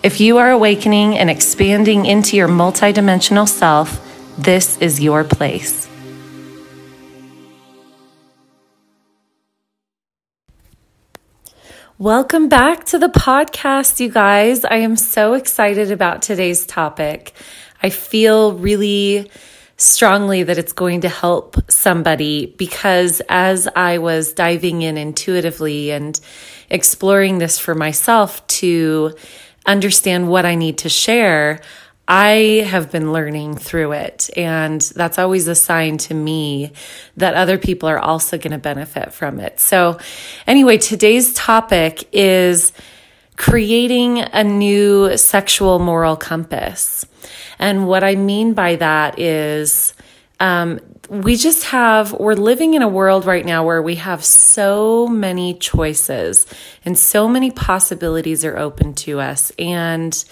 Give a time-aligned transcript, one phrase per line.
[0.00, 4.00] If you are awakening and expanding into your multidimensional self,
[4.38, 5.88] this is your place.
[11.98, 14.64] Welcome back to the podcast, you guys.
[14.64, 17.32] I am so excited about today's topic.
[17.82, 19.28] I feel really
[19.78, 26.18] strongly that it's going to help somebody because as I was diving in intuitively and
[26.70, 29.16] exploring this for myself to
[29.68, 31.60] understand what I need to share,
[32.08, 34.30] I have been learning through it.
[34.36, 36.72] And that's always a sign to me
[37.18, 39.60] that other people are also going to benefit from it.
[39.60, 39.98] So,
[40.46, 42.72] anyway, today's topic is
[43.36, 47.04] creating a new sexual moral compass.
[47.58, 49.92] And what I mean by that is,
[50.40, 55.06] um, we just have, we're living in a world right now where we have so
[55.06, 56.46] many choices
[56.84, 59.50] and so many possibilities are open to us.
[59.58, 60.22] And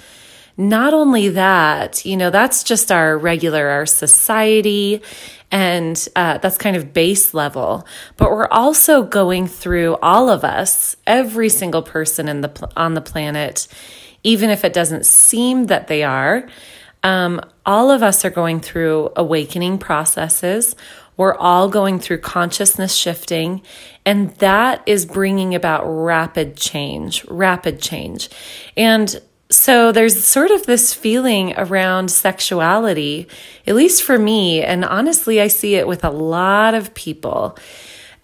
[0.58, 5.02] not only that, you know, that's just our regular, our society,
[5.50, 7.86] and uh, that's kind of base level.
[8.16, 13.00] But we're also going through all of us, every single person in the on the
[13.00, 13.68] planet,
[14.24, 16.48] even if it doesn't seem that they are
[17.06, 20.74] um, all of us are going through awakening processes.
[21.16, 23.62] We're all going through consciousness shifting,
[24.04, 28.28] and that is bringing about rapid change, rapid change.
[28.76, 33.28] And so there's sort of this feeling around sexuality,
[33.68, 37.56] at least for me, and honestly, I see it with a lot of people,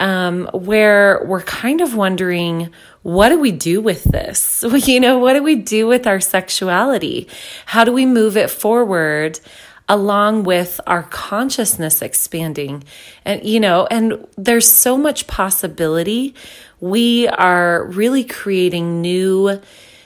[0.01, 4.65] um, where we're kind of wondering what do we do with this?
[4.73, 7.29] You know, what do we do with our sexuality?
[7.67, 9.41] How do we move it forward?
[9.89, 12.85] along with our consciousness expanding
[13.25, 16.35] and you know and there's so much possibility
[16.81, 19.61] we are really creating new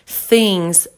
[0.07, 0.89] things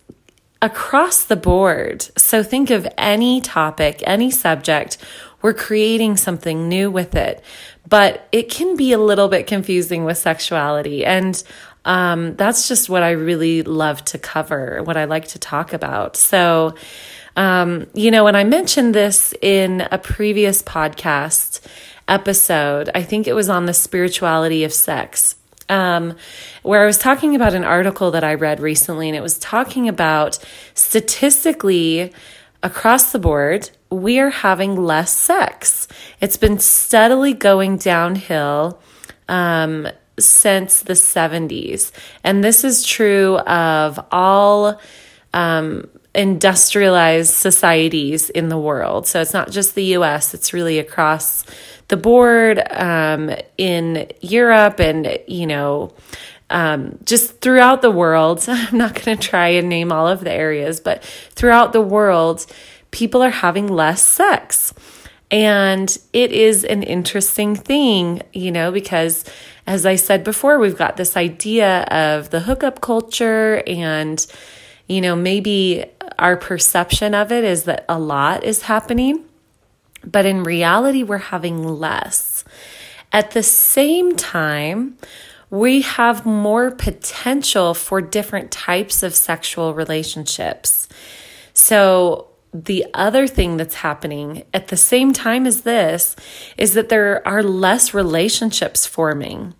[0.62, 4.96] across the board so think of any topic any subject
[5.42, 7.42] we're creating something new with it
[7.88, 11.42] but it can be a little bit confusing with sexuality and
[11.84, 16.16] um, that's just what I really love to cover, what I like to talk about.
[16.16, 16.74] So,
[17.36, 21.60] um, you know, when I mentioned this in a previous podcast
[22.08, 25.36] episode, I think it was on the spirituality of sex.
[25.70, 26.16] Um,
[26.62, 29.86] where I was talking about an article that I read recently, and it was talking
[29.86, 30.38] about
[30.72, 32.12] statistically
[32.62, 35.86] across the board, we are having less sex.
[36.20, 38.80] It's been steadily going downhill
[39.28, 41.92] um, since the 70s.
[42.24, 44.80] And this is true of all
[45.32, 49.06] um, industrialized societies in the world.
[49.06, 51.44] So it's not just the US, it's really across
[51.88, 55.92] the board um, in Europe and, you know,
[56.50, 58.44] um, just throughout the world.
[58.48, 62.46] I'm not going to try and name all of the areas, but throughout the world,
[62.90, 64.74] people are having less sex.
[65.30, 69.24] And it is an interesting thing, you know, because
[69.68, 74.26] as I said before, we've got this idea of the hookup culture, and,
[74.86, 75.84] you know, maybe
[76.18, 79.26] our perception of it is that a lot is happening,
[80.02, 82.44] but in reality, we're having less.
[83.12, 84.96] At the same time,
[85.50, 90.88] we have more potential for different types of sexual relationships.
[91.52, 96.16] So, the other thing that's happening at the same time as this
[96.56, 99.52] is that there are less relationships forming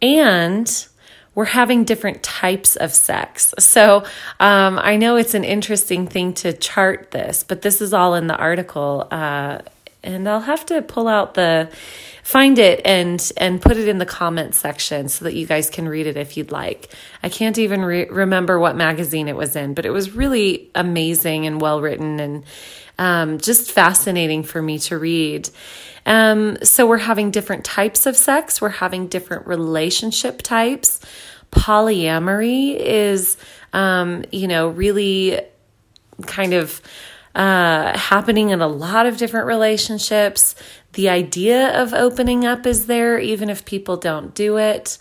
[0.00, 0.86] and
[1.34, 3.54] we're having different types of sex.
[3.58, 4.04] So
[4.40, 8.26] um, I know it's an interesting thing to chart this, but this is all in
[8.26, 9.06] the article.
[9.10, 9.58] Uh,
[10.02, 11.68] and I'll have to pull out the
[12.22, 15.88] find it and and put it in the comments section so that you guys can
[15.88, 16.92] read it if you'd like.
[17.22, 21.46] I can't even re- remember what magazine it was in, but it was really amazing
[21.46, 22.44] and well written and
[22.98, 25.50] um, just fascinating for me to read.
[26.06, 28.60] Um, so we're having different types of sex.
[28.60, 31.00] We're having different relationship types.
[31.50, 33.36] Polyamory is,
[33.72, 35.40] um, you know, really
[36.26, 36.80] kind of
[37.34, 40.54] uh, happening in a lot of different relationships.
[40.92, 44.96] the idea of opening up is there, even if people don't do it.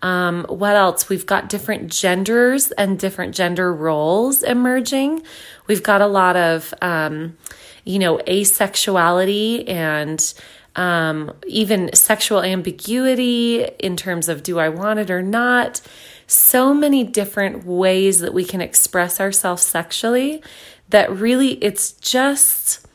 [0.00, 1.08] Um, what else?
[1.08, 5.22] We've got different genders and different gender roles emerging.
[5.66, 7.36] We've got a lot of, um,
[7.84, 10.34] you know, asexuality and
[10.76, 15.80] um, even sexual ambiguity in terms of do I want it or not.
[16.26, 20.42] So many different ways that we can express ourselves sexually
[20.90, 22.86] that really it's just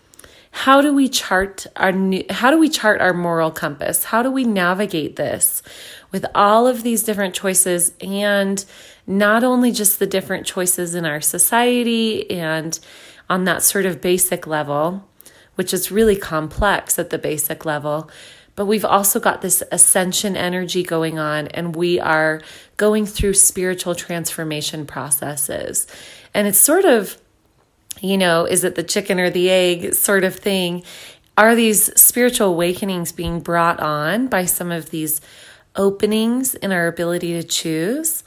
[0.51, 4.05] how do we chart our new, how do we chart our moral compass?
[4.05, 5.61] How do we navigate this
[6.13, 8.63] with all of these different choices and
[9.05, 12.79] not only just the different choices in our society and
[13.29, 15.07] on that sort of basic level,
[15.55, 18.09] which is really complex at the basic level,
[18.55, 22.41] but we've also got this ascension energy going on and we are
[22.77, 25.87] going through spiritual transformation processes.
[26.33, 27.17] And it's sort of
[28.01, 30.83] you know, is it the chicken or the egg sort of thing?
[31.37, 35.21] Are these spiritual awakenings being brought on by some of these
[35.75, 38.23] openings in our ability to choose?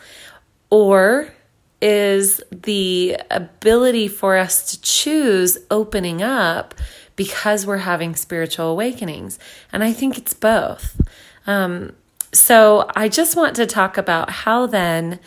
[0.71, 1.33] Or
[1.81, 6.75] is the ability for us to choose opening up
[7.17, 9.39] because we're having spiritual awakenings?
[9.73, 11.01] And I think it's both.
[11.47, 11.93] Um,
[12.33, 15.19] so I just want to talk about how then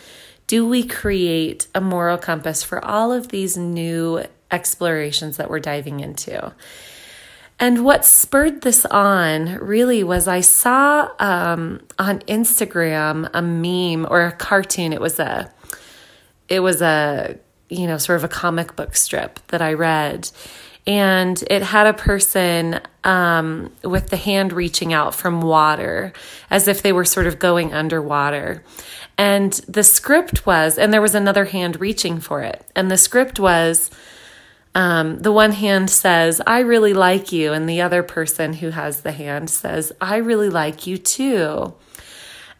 [0.46, 6.00] do we create a moral compass for all of these new explorations that we're diving
[6.00, 6.52] into?
[7.58, 14.22] And what spurred this on really was I saw um, on Instagram a meme or
[14.26, 14.92] a cartoon.
[14.92, 15.50] It was a,
[16.52, 17.38] it was a,
[17.70, 20.30] you know, sort of a comic book strip that I read,
[20.86, 26.12] and it had a person um, with the hand reaching out from water
[26.50, 28.62] as if they were sort of going underwater.
[29.16, 32.66] And the script was, and there was another hand reaching for it.
[32.74, 33.90] And the script was,
[34.74, 37.52] um, the one hand says, I really like you.
[37.52, 41.74] And the other person who has the hand says, I really like you too.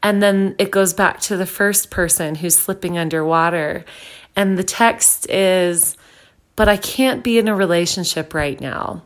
[0.02, 3.84] And then it goes back to the first person who's slipping underwater.
[4.34, 5.96] And the text is,
[6.56, 9.02] but I can't be in a relationship right now.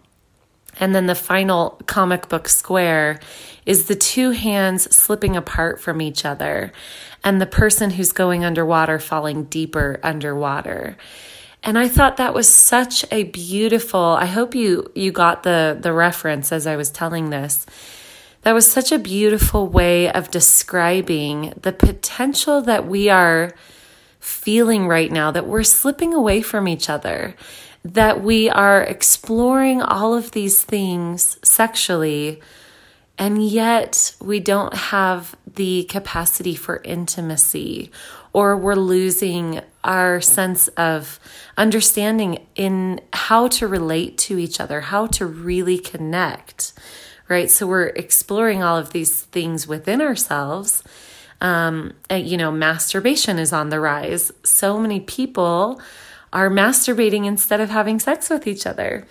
[0.78, 3.18] And then the final comic book square
[3.64, 6.72] is the two hands slipping apart from each other
[7.24, 10.96] and the person who's going underwater falling deeper underwater.
[11.62, 15.92] And I thought that was such a beautiful, I hope you you got the the
[15.92, 17.66] reference as I was telling this.
[18.46, 23.50] That was such a beautiful way of describing the potential that we are
[24.20, 27.34] feeling right now that we're slipping away from each other
[27.82, 32.40] that we are exploring all of these things sexually,
[33.18, 37.90] and yet we don't have the capacity for intimacy,
[38.32, 41.18] or we're losing our sense of
[41.56, 46.72] understanding in how to relate to each other, how to really connect,
[47.28, 47.50] right?
[47.50, 50.82] So we're exploring all of these things within ourselves.
[51.40, 54.32] Um, you know, masturbation is on the rise.
[54.42, 55.80] So many people
[56.32, 59.06] are masturbating instead of having sex with each other.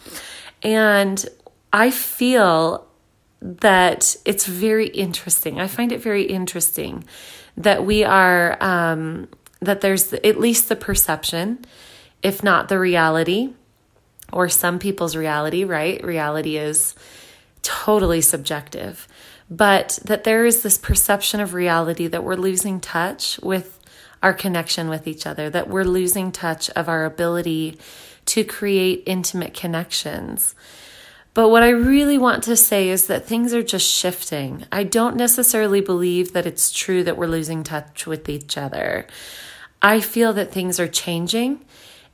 [0.63, 1.23] And
[1.71, 2.88] I feel
[3.41, 5.59] that it's very interesting.
[5.59, 7.03] I find it very interesting
[7.57, 9.27] that we are, um,
[9.62, 11.63] that there's at least the perception,
[12.23, 13.53] if not the reality,
[14.33, 16.03] or some people's reality, right?
[16.03, 16.95] Reality is
[17.65, 19.07] totally subjective.
[19.50, 23.79] But that there is this perception of reality that we're losing touch with
[24.24, 27.77] our connection with each other, that we're losing touch of our ability
[28.25, 30.55] to create intimate connections.
[31.34, 34.65] But what I really want to say is that things are just shifting.
[34.72, 39.05] I don't necessarily believe that it's true that we're losing touch with each other.
[39.81, 41.65] I feel that things are changing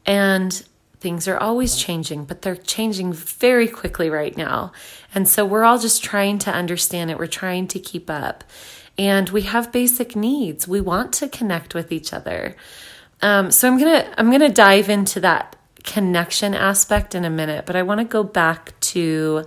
[0.06, 0.66] and
[1.02, 4.72] things are always changing, but they're changing very quickly right now.
[5.14, 7.18] And so we're all just trying to understand it.
[7.18, 8.44] We're trying to keep up
[8.98, 10.68] and we have basic needs.
[10.68, 12.56] We want to connect with each other.
[13.22, 17.76] Um, so I'm gonna I'm gonna dive into that connection aspect in a minute, but
[17.76, 19.46] I want to go back to,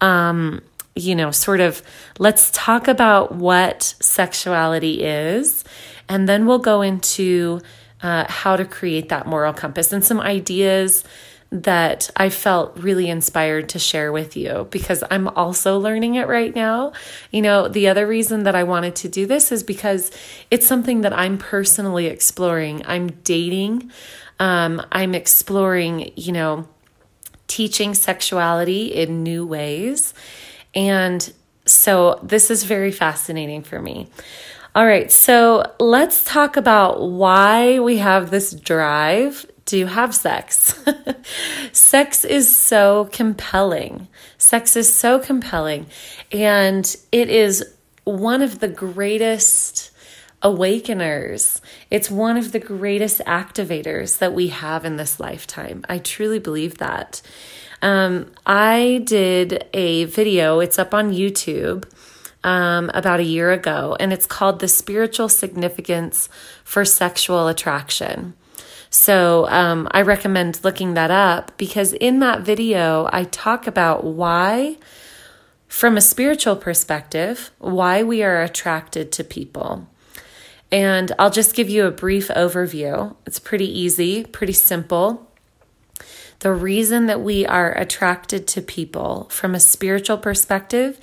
[0.00, 0.62] um,
[0.94, 1.82] you know, sort of
[2.18, 5.64] let's talk about what sexuality is,
[6.08, 7.60] and then we'll go into
[8.02, 11.04] uh, how to create that moral compass and some ideas
[11.52, 16.54] that I felt really inspired to share with you because I'm also learning it right
[16.54, 16.94] now.
[17.30, 20.10] You know, the other reason that I wanted to do this is because
[20.50, 22.82] it's something that I'm personally exploring.
[22.86, 23.92] I'm dating,
[24.40, 26.66] um, I'm exploring, you know,
[27.48, 30.14] teaching sexuality in new ways.
[30.74, 31.32] And
[31.66, 34.08] so this is very fascinating for me.
[34.74, 40.82] All right, so let's talk about why we have this drive to have sex.
[41.72, 44.08] sex is so compelling.
[44.38, 45.88] Sex is so compelling,
[46.32, 47.62] and it is
[48.04, 49.90] one of the greatest
[50.40, 51.60] awakeners.
[51.90, 55.84] It's one of the greatest activators that we have in this lifetime.
[55.86, 57.20] I truly believe that.
[57.82, 61.84] Um, I did a video, it's up on YouTube.
[62.44, 66.28] Um, about a year ago, and it's called The Spiritual Significance
[66.64, 68.34] for Sexual Attraction.
[68.90, 74.76] So um, I recommend looking that up because in that video, I talk about why,
[75.66, 79.88] from a spiritual perspective, why we are attracted to people.
[80.70, 83.16] And I'll just give you a brief overview.
[83.24, 85.30] It's pretty easy, pretty simple.
[86.40, 90.98] The reason that we are attracted to people from a spiritual perspective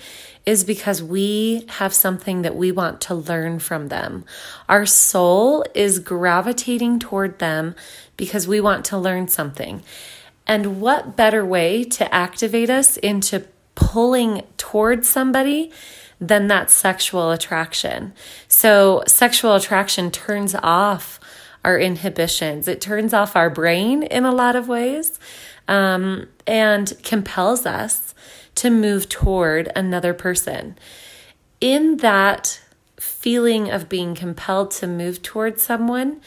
[0.50, 4.26] is because we have something that we want to learn from them.
[4.68, 7.76] Our soul is gravitating toward them
[8.18, 9.84] because we want to learn something.
[10.48, 15.72] And what better way to activate us into pulling towards somebody
[16.20, 18.12] than that sexual attraction.
[18.48, 21.20] So, sexual attraction turns off
[21.64, 25.20] our inhibitions, it turns off our brain in a lot of ways
[25.68, 28.09] um, and compels us
[28.56, 30.78] to move toward another person.
[31.62, 32.62] In that
[32.98, 36.22] feeling of being compelled to move towards someone,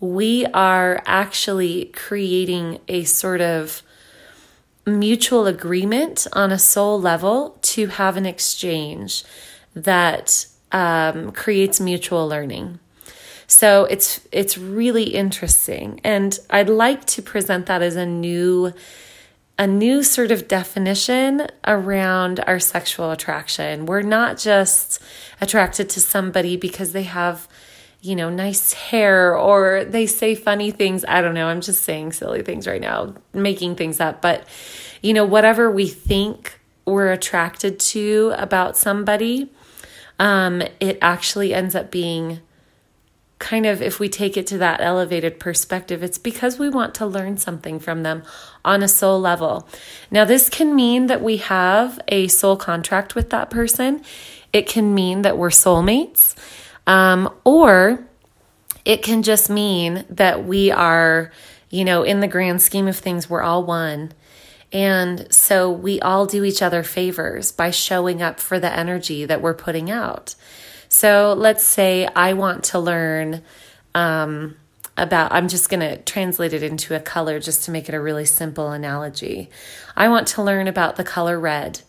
[0.00, 3.82] we are actually creating a sort of
[4.84, 9.24] mutual agreement on a soul level to have an exchange
[9.74, 12.80] that um, creates mutual learning.
[13.46, 18.72] So it's it's really interesting, and I'd like to present that as a new
[19.62, 23.86] a new sort of definition around our sexual attraction.
[23.86, 25.00] We're not just
[25.40, 27.48] attracted to somebody because they have
[28.00, 31.04] you know, nice hair or they say funny things.
[31.06, 31.46] I don't know.
[31.46, 34.20] I'm just saying silly things right now, making things up.
[34.20, 34.48] But,
[35.02, 39.52] you know, whatever we think we're attracted to about somebody,
[40.18, 42.40] um, it actually ends up being
[43.38, 47.06] kind of, if we take it to that elevated perspective, it's because we want to
[47.06, 48.24] learn something from them
[48.64, 49.68] on a soul level.
[50.10, 54.02] Now, this can mean that we have a soul contract with that person,
[54.52, 56.34] it can mean that we're soulmates.
[56.86, 58.06] Um, or
[58.84, 61.30] it can just mean that we are,
[61.70, 64.12] you know, in the grand scheme of things, we're all one.
[64.72, 69.42] And so we all do each other favors by showing up for the energy that
[69.42, 70.34] we're putting out.
[70.88, 73.42] So let's say I want to learn
[73.94, 74.56] um,
[74.96, 78.00] about, I'm just going to translate it into a color just to make it a
[78.00, 79.50] really simple analogy.
[79.96, 81.80] I want to learn about the color red.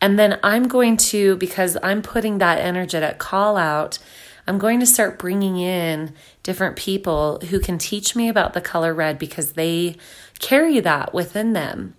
[0.00, 3.98] And then I'm going to, because I'm putting that energetic call out,
[4.46, 6.12] I'm going to start bringing in
[6.42, 9.96] different people who can teach me about the color red because they
[10.38, 11.94] carry that within them.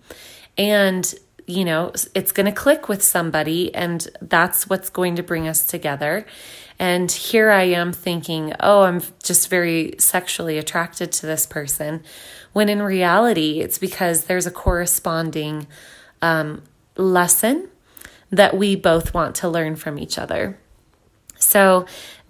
[0.56, 1.12] And,
[1.46, 5.64] you know, it's going to click with somebody, and that's what's going to bring us
[5.64, 6.24] together.
[6.78, 12.02] And here I am thinking, oh, I'm just very sexually attracted to this person.
[12.52, 15.66] When in reality, it's because there's a corresponding
[16.20, 16.62] um,
[16.96, 17.68] lesson
[18.30, 20.58] that we both want to learn from each other.
[21.38, 21.86] So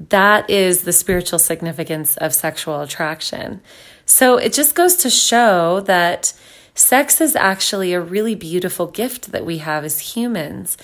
[0.09, 3.61] that is the spiritual significance of sexual attraction.
[4.05, 6.33] So it just goes to show that
[6.75, 10.77] sex is actually a really beautiful gift that we have as humans,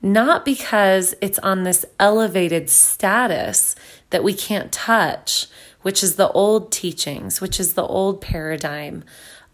[0.00, 3.74] not because it's on this elevated status
[4.10, 5.46] that we can't touch,
[5.82, 9.04] which is the old teachings, which is the old paradigm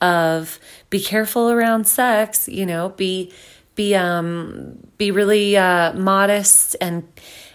[0.00, 0.58] of
[0.90, 3.32] be careful around sex, you know, be
[3.74, 7.08] be um be really uh modest and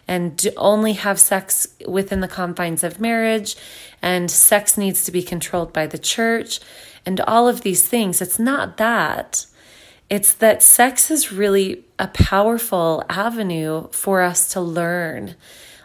[0.08, 3.56] and only have sex within the confines of marriage,
[4.02, 6.60] and sex needs to be controlled by the church,
[7.06, 8.20] and all of these things.
[8.20, 9.46] It's not that.
[10.10, 15.36] It's that sex is really a powerful avenue for us to learn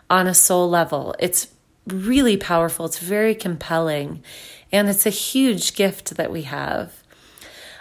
[0.08, 1.14] on a soul level.
[1.18, 1.48] It's
[1.86, 4.22] really powerful, it's very compelling,
[4.72, 7.02] and it's a huge gift that we have.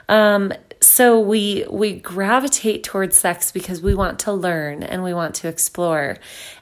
[0.09, 5.35] Um, so we we gravitate towards sex because we want to learn and we want
[5.35, 6.17] to explore.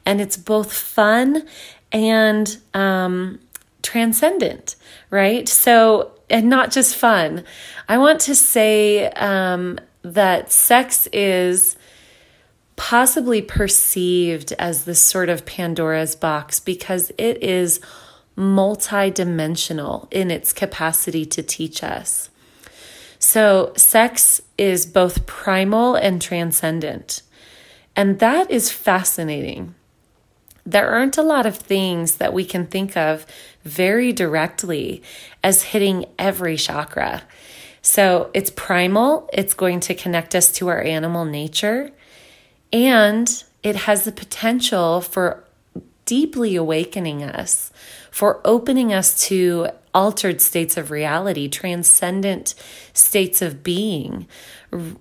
[0.06, 1.48] And it's both fun
[1.92, 3.40] and um,
[3.82, 4.76] transcendent
[5.12, 5.48] right?
[5.48, 7.44] So and not just fun
[7.92, 11.76] i want to say um, that sex is
[12.76, 17.80] possibly perceived as this sort of pandora's box because it is
[18.36, 22.32] multidimensional in its capacity to teach us
[23.24, 27.22] so, sex is both primal and transcendent.
[27.96, 29.76] And that is fascinating.
[30.66, 33.28] There aren't a lot of things that we can think of
[33.64, 35.04] very directly
[35.44, 37.22] as hitting every chakra.
[37.82, 41.92] So it's primal, it's going to connect us to our animal nature,
[42.72, 45.44] and it has the potential for
[46.06, 47.72] deeply awakening us,
[48.12, 52.56] for opening us to altered states of reality, transcendent
[52.94, 54.28] states of being.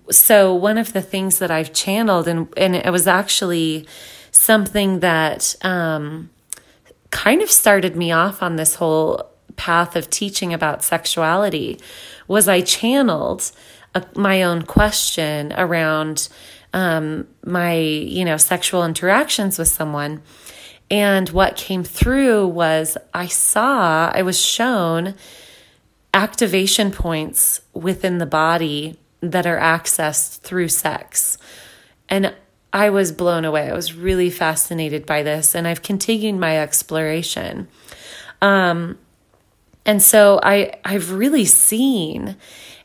[0.09, 3.87] So, one of the things that I've channeled, and, and it was actually
[4.31, 6.29] something that um,
[7.09, 11.79] kind of started me off on this whole path of teaching about sexuality,
[12.27, 13.51] was I channeled
[13.95, 16.29] a, my own question around
[16.73, 20.21] um, my, you know, sexual interactions with someone.
[20.89, 25.15] And what came through was I saw, I was shown
[26.13, 31.37] activation points within the body that are accessed through sex.
[32.09, 32.33] And
[32.73, 33.69] I was blown away.
[33.69, 37.67] I was really fascinated by this, and I've continued my exploration.
[38.41, 38.97] Um,
[39.85, 42.37] and so I, I've really seen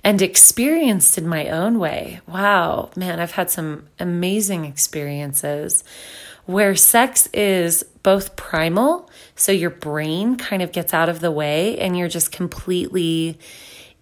[0.03, 2.21] and experienced in my own way.
[2.27, 5.85] Wow, man, I've had some amazing experiences
[6.47, 11.77] where sex is both primal, so your brain kind of gets out of the way
[11.79, 13.39] and you're just completely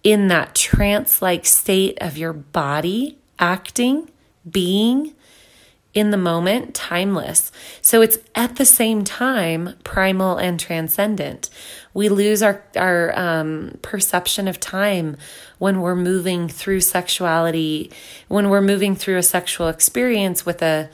[0.03, 4.09] in that trance like state of your body acting,
[4.47, 5.15] being
[5.95, 7.51] in the moment, timeless.
[7.81, 11.49] So it's at the same time primal and transcendent.
[11.95, 15.15] We lose our, our um, perception of time
[15.59, 17.89] when we're moving through sexuality,
[18.27, 20.89] when we're moving through a sexual experience with a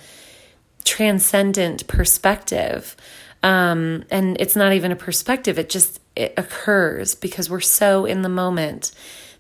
[0.84, 2.96] transcendent perspective.
[3.42, 8.22] Um, and it's not even a perspective, it just it occurs because we're so in
[8.22, 8.92] the moment.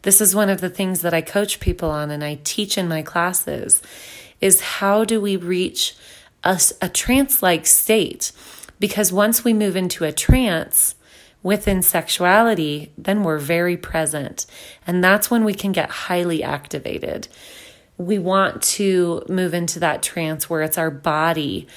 [0.01, 2.88] This is one of the things that I coach people on and I teach in
[2.88, 3.84] my classes
[4.39, 5.96] is how do we reach
[6.44, 8.32] a, a trance like state?
[8.80, 10.96] Because once we move into a trance,
[11.43, 14.45] within sexuality, then we're very present.
[14.86, 17.27] And that's when we can get highly activated.
[17.98, 21.67] We want to move into that trance where it's our body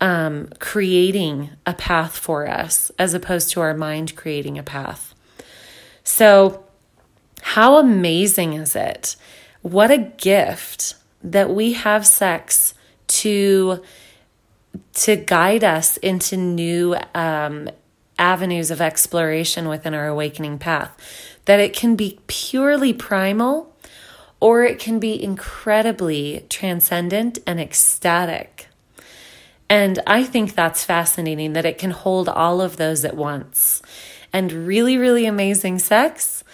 [0.00, 5.14] um, creating a path for us as opposed to our mind creating a path.
[6.04, 6.64] So,
[7.42, 9.16] how amazing is it?
[9.62, 12.74] What a gift that we have sex
[13.08, 13.82] to
[14.92, 17.68] to guide us into new um,
[18.18, 20.96] avenues of exploration within our awakening path.
[21.44, 23.74] That it can be purely primal
[24.40, 28.68] or it can be incredibly transcendent and ecstatic.
[29.68, 33.82] And I think that's fascinating that it can hold all of those at once.
[34.32, 36.44] And really, really amazing sex,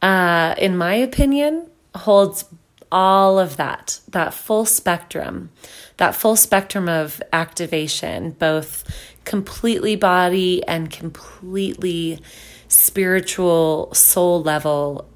[0.00, 2.44] uh, in my opinion, holds
[2.90, 5.50] all of that, that full spectrum,
[5.96, 8.84] that full spectrum of activation, both
[9.24, 12.20] completely body and completely
[12.68, 15.08] spiritual soul level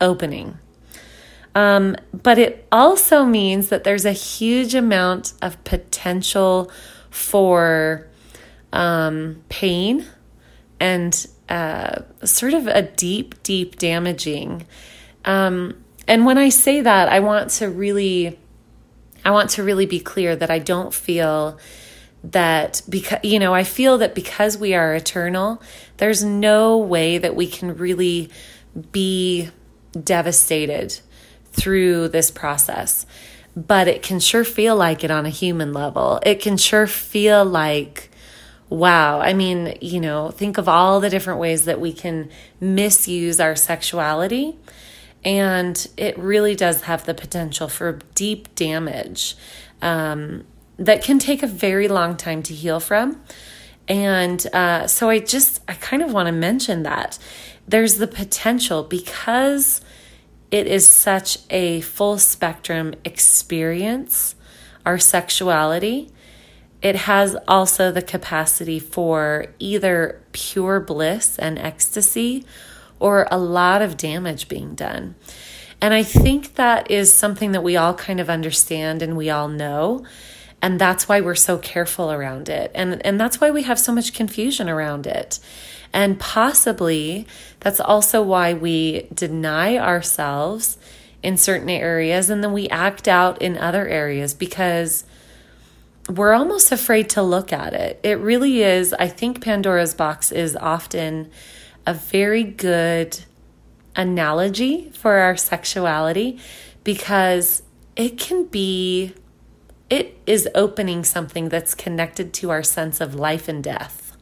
[0.00, 0.58] opening.
[1.54, 6.70] Um, but it also means that there's a huge amount of potential
[7.10, 8.08] for
[8.72, 10.06] um, pain
[10.80, 14.66] and uh, sort of a deep, deep damaging.
[15.24, 18.38] Um, and when I say that, I want to really,
[19.24, 21.58] I want to really be clear that I don't feel
[22.24, 25.60] that because you know i feel that because we are eternal
[25.96, 28.30] there's no way that we can really
[28.92, 29.50] be
[30.00, 30.98] devastated
[31.52, 33.06] through this process.
[33.54, 36.20] But it can sure feel like it on a human level.
[36.24, 38.08] It can sure feel like
[38.70, 43.38] wow i mean you know think of all the different ways that we can misuse
[43.38, 44.56] our sexuality
[45.24, 49.36] and it really does have the potential for deep damage
[49.80, 50.44] um,
[50.76, 53.20] that can take a very long time to heal from.
[53.88, 57.18] And uh, so I just, I kind of want to mention that
[57.66, 59.80] there's the potential because
[60.50, 64.34] it is such a full spectrum experience,
[64.84, 66.10] our sexuality.
[66.82, 72.44] It has also the capacity for either pure bliss and ecstasy
[73.02, 75.16] or a lot of damage being done.
[75.80, 79.48] And I think that is something that we all kind of understand and we all
[79.48, 80.06] know
[80.64, 83.92] and that's why we're so careful around it and and that's why we have so
[83.92, 85.40] much confusion around it
[85.92, 87.26] and possibly
[87.58, 90.78] that's also why we deny ourselves
[91.20, 95.04] in certain areas and then we act out in other areas because
[96.08, 98.00] we're almost afraid to look at it.
[98.02, 98.92] It really is.
[98.94, 101.30] I think Pandora's box is often
[101.86, 103.18] a very good
[103.96, 106.38] analogy for our sexuality
[106.84, 107.62] because
[107.96, 109.14] it can be
[109.90, 114.16] it is opening something that's connected to our sense of life and death.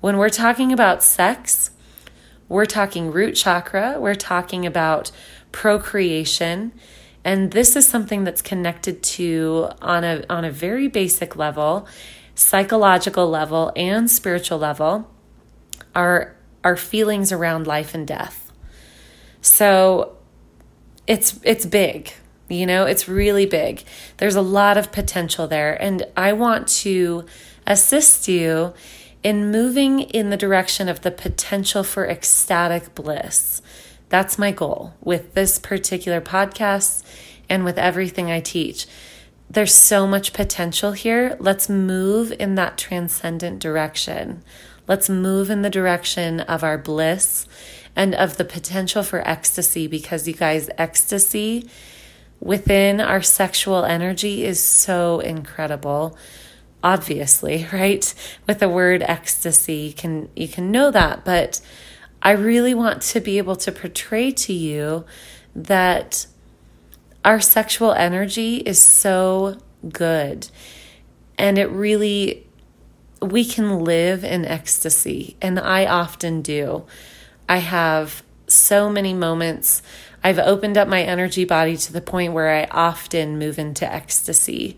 [0.00, 1.70] When we're talking about sex,
[2.48, 5.12] We're talking root chakra, we're talking about
[5.52, 6.72] procreation.
[7.24, 11.86] And this is something that's connected to on a on a very basic level,
[12.34, 15.08] psychological level and spiritual level,
[15.94, 16.34] our
[16.64, 18.52] our feelings around life and death.
[19.40, 20.16] So
[21.06, 22.12] it's it's big.
[22.48, 23.84] You know, it's really big.
[24.16, 27.24] There's a lot of potential there and I want to
[27.66, 28.74] assist you
[29.22, 33.62] in moving in the direction of the potential for ecstatic bliss.
[34.08, 37.04] That's my goal with this particular podcast
[37.48, 38.86] and with everything I teach.
[39.48, 41.36] There's so much potential here.
[41.40, 44.42] Let's move in that transcendent direction.
[44.90, 47.46] Let's move in the direction of our bliss
[47.94, 51.70] and of the potential for ecstasy because you guys, ecstasy
[52.40, 56.18] within our sexual energy is so incredible
[56.82, 58.12] obviously, right?
[58.48, 61.60] With the word ecstasy, you can you can know that, but
[62.20, 65.04] I really want to be able to portray to you
[65.54, 66.26] that
[67.24, 69.56] our sexual energy is so
[69.88, 70.48] good.
[71.38, 72.49] And it really
[73.22, 76.84] we can live in ecstasy, and I often do.
[77.48, 79.82] I have so many moments.
[80.22, 84.76] I've opened up my energy body to the point where I often move into ecstasy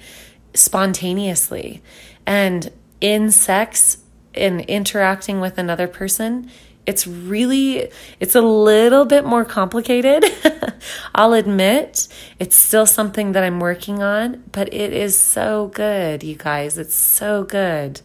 [0.54, 1.82] spontaneously.
[2.26, 3.98] And in sex,
[4.34, 6.50] in interacting with another person,
[6.84, 10.24] it's really it's a little bit more complicated
[11.14, 12.08] i'll admit
[12.40, 16.94] it's still something that i'm working on but it is so good you guys it's
[16.94, 18.00] so good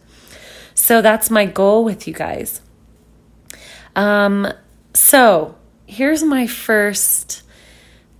[0.78, 2.60] so that's my goal with you guys
[3.96, 4.46] um
[4.94, 7.42] so here's my first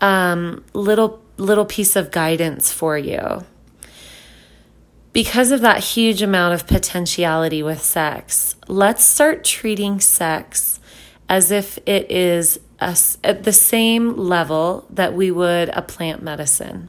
[0.00, 3.44] um little little piece of guidance for you
[5.12, 10.78] because of that huge amount of potentiality with sex, let's start treating sex
[11.28, 16.88] as if it is a, at the same level that we would a plant medicine.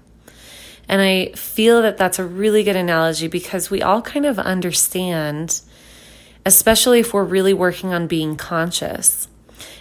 [0.89, 5.62] And I feel that that's a really good analogy because we all kind of understand,
[6.45, 9.28] especially if we're really working on being conscious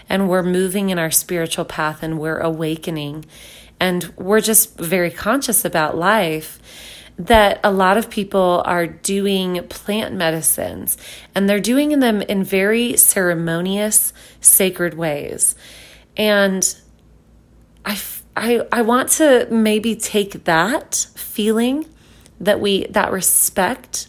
[0.08, 3.24] and we're moving in our spiritual path and we're awakening
[3.80, 6.60] and we're just very conscious about life
[7.18, 10.96] that a lot of people are doing plant medicines
[11.34, 15.56] and they're doing them in very ceremonious, sacred ways.
[16.16, 16.76] And
[17.84, 17.98] I,
[18.38, 21.86] I, I want to maybe take that feeling
[22.40, 24.08] that we, that respect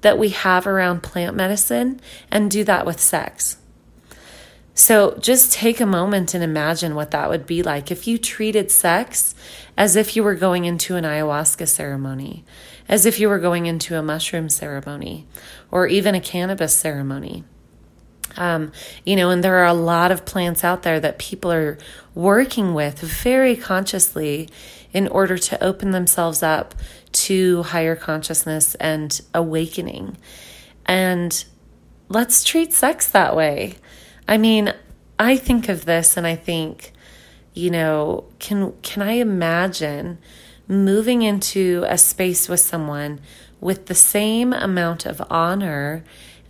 [0.00, 3.56] that we have around plant medicine and do that with sex.
[4.74, 8.70] So just take a moment and imagine what that would be like if you treated
[8.70, 9.34] sex
[9.76, 12.44] as if you were going into an ayahuasca ceremony,
[12.88, 15.26] as if you were going into a mushroom ceremony,
[15.70, 17.42] or even a cannabis ceremony.
[18.36, 18.72] Um,
[19.04, 21.78] you know, and there are a lot of plants out there that people are
[22.14, 24.48] working with very consciously
[24.92, 26.74] in order to open themselves up
[27.12, 30.16] to higher consciousness and awakening.
[30.86, 31.44] And
[32.08, 33.76] let's treat sex that way.
[34.28, 34.72] I mean,
[35.18, 36.92] I think of this and I think,
[37.54, 40.18] you know, can can I imagine
[40.68, 43.20] moving into a space with someone
[43.60, 46.04] with the same amount of honor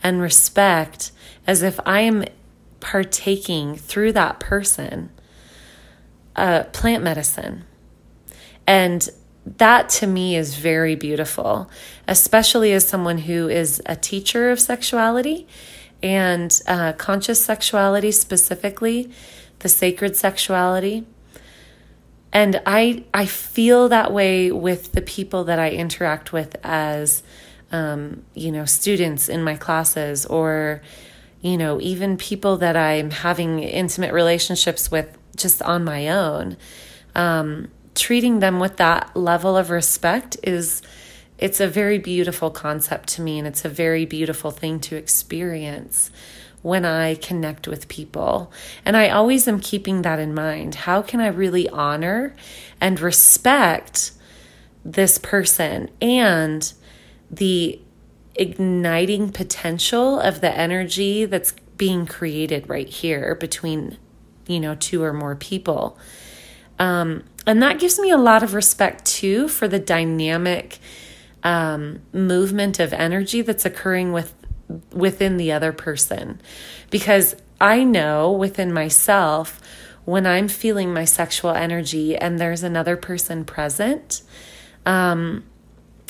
[0.07, 1.11] and respect
[1.49, 2.25] as if I am
[2.79, 5.11] partaking through that person
[6.37, 7.65] uh, plant medicine.
[8.69, 9.09] And
[9.45, 11.69] that to me is very beautiful,
[12.07, 15.49] especially as someone who is a teacher of sexuality
[16.05, 19.11] and uh, conscious sexuality specifically,
[19.59, 21.05] the sacred sexuality.
[22.33, 27.25] And I I feel that way with the people that I interact with as
[27.73, 30.83] um, you know students in my classes or
[31.41, 36.57] you know even people that I'm having intimate relationships with just on my own.
[37.15, 40.83] Um, treating them with that level of respect is
[41.39, 46.11] it's a very beautiful concept to me and it's a very beautiful thing to experience
[46.63, 48.53] when I connect with people.
[48.85, 50.75] And I always am keeping that in mind.
[50.75, 52.35] How can I really honor
[52.81, 54.13] and respect
[54.85, 56.73] this person and
[57.31, 57.81] the
[58.35, 63.99] igniting potential of the energy that's being created right here between,
[64.47, 65.99] you know, two or more people?
[66.79, 70.79] Um, and that gives me a lot of respect too for the dynamic
[71.43, 74.35] um, movement of energy that's occurring with
[74.93, 76.41] within the other person
[76.91, 79.61] because I know within myself
[80.05, 84.23] when I'm feeling my sexual energy and there's another person present,
[84.85, 85.45] um,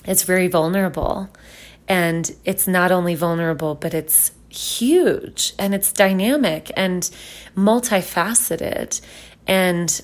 [0.07, 1.29] it's very vulnerable.
[1.88, 7.11] And it's not only vulnerable, but it's huge and it's dynamic and
[7.57, 9.01] multifaceted.
[9.47, 10.01] And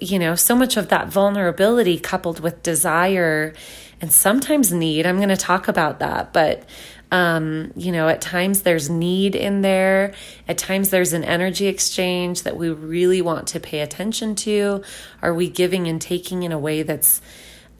[0.00, 3.52] you know so much of that vulnerability coupled with desire
[4.00, 6.64] and sometimes need i'm going to talk about that but
[7.14, 10.14] um, you know at times there's need in there.
[10.48, 14.82] At times there's an energy exchange that we really want to pay attention to.
[15.22, 17.20] Are we giving and taking in a way that's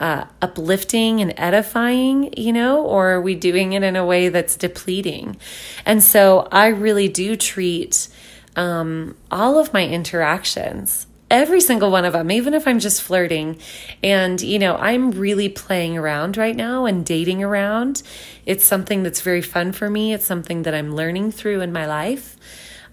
[0.00, 4.56] uh, uplifting and edifying, you know, or are we doing it in a way that's
[4.56, 5.36] depleting?
[5.84, 8.08] And so I really do treat
[8.56, 13.58] um, all of my interactions, every single one of them, even if I'm just flirting.
[14.02, 18.02] And, you know, I'm really playing around right now and dating around.
[18.46, 21.86] It's something that's very fun for me, it's something that I'm learning through in my
[21.86, 22.36] life.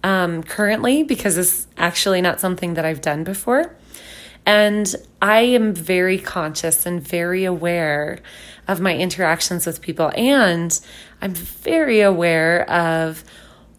[0.04, 3.76] Um, currently, because it's actually not something that I've done before.
[4.52, 8.20] And I am very conscious and very aware
[8.68, 10.12] of my interactions with people.
[10.14, 10.78] And
[11.22, 13.24] I'm very aware of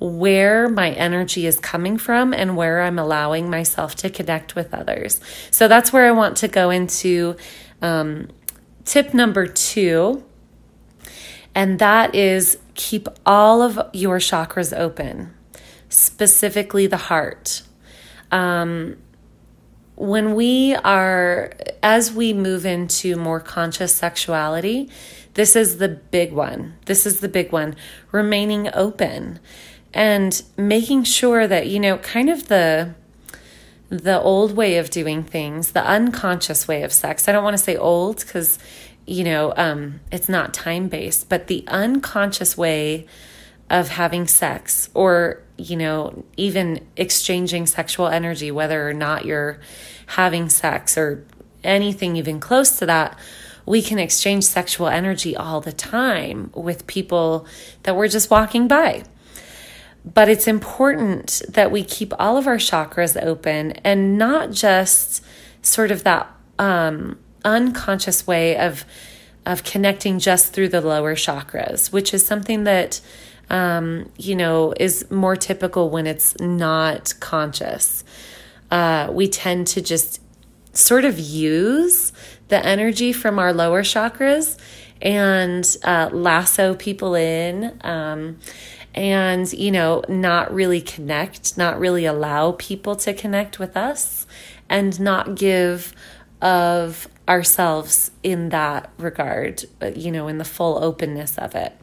[0.01, 5.21] where my energy is coming from and where I'm allowing myself to connect with others.
[5.51, 7.37] So that's where I want to go into
[7.83, 8.29] um,
[8.87, 10.25] tip number two.
[11.55, 15.35] And that is keep all of your chakras open,
[15.91, 17.61] specifically the heart.
[18.31, 18.97] Um,
[20.03, 24.91] when we are, as we move into more conscious sexuality,
[25.35, 26.75] this is the big one.
[26.87, 27.77] This is the big one.
[28.11, 29.39] Remaining open
[29.95, 32.95] and making sure that, you know, kind of the
[33.91, 37.29] the old way of doing things, the unconscious way of sex.
[37.29, 38.59] I don't want to say old because,
[39.07, 43.07] you know, um, it's not time based, but the unconscious way
[43.69, 49.61] of having sex or, you know, even exchanging sexual energy, whether or not you're
[50.07, 51.25] having sex or
[51.65, 53.19] anything even close to that,
[53.65, 57.47] we can exchange sexual energy all the time with people
[57.85, 59.05] that we're just walking by.
[60.05, 65.25] But it's important that we keep all of our chakras open and not just
[65.63, 68.85] sort of that um, unconscious way of
[69.45, 73.01] of connecting just through the lower chakras, which is something that
[73.53, 78.03] um, you know, is more typical when it's not conscious.
[78.71, 80.21] Uh, we tend to just
[80.73, 82.13] sort of use
[82.49, 84.59] the energy from our lower chakras
[85.03, 88.39] and uh, lasso people in um,
[88.95, 94.27] and, you know, not really connect, not really allow people to connect with us
[94.69, 95.95] and not give
[96.41, 101.77] of ourselves in that regard, you know, in the full openness of it.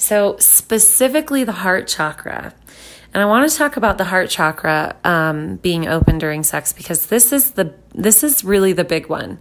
[0.00, 2.54] So, specifically the heart chakra.
[3.12, 7.06] And I want to talk about the heart chakra um, being open during sex because
[7.06, 9.38] this is the this is really the big one.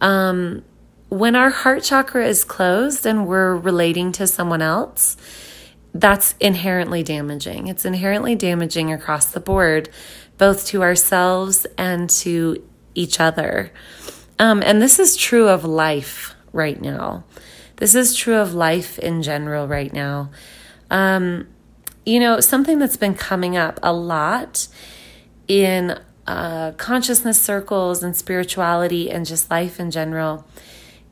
[0.00, 0.64] Um,
[1.08, 5.16] when our heart chakra is closed and we're relating to someone else,
[5.94, 7.68] that's inherently damaging.
[7.68, 9.88] It's inherently damaging across the board,
[10.36, 12.60] both to ourselves and to
[12.96, 13.70] each other.
[14.40, 17.22] Um, and this is true of life right now.
[17.82, 20.30] This is true of life in general right now.
[20.88, 21.48] Um,
[22.06, 24.68] you know, something that's been coming up a lot
[25.48, 30.46] in uh, consciousness circles and spirituality and just life in general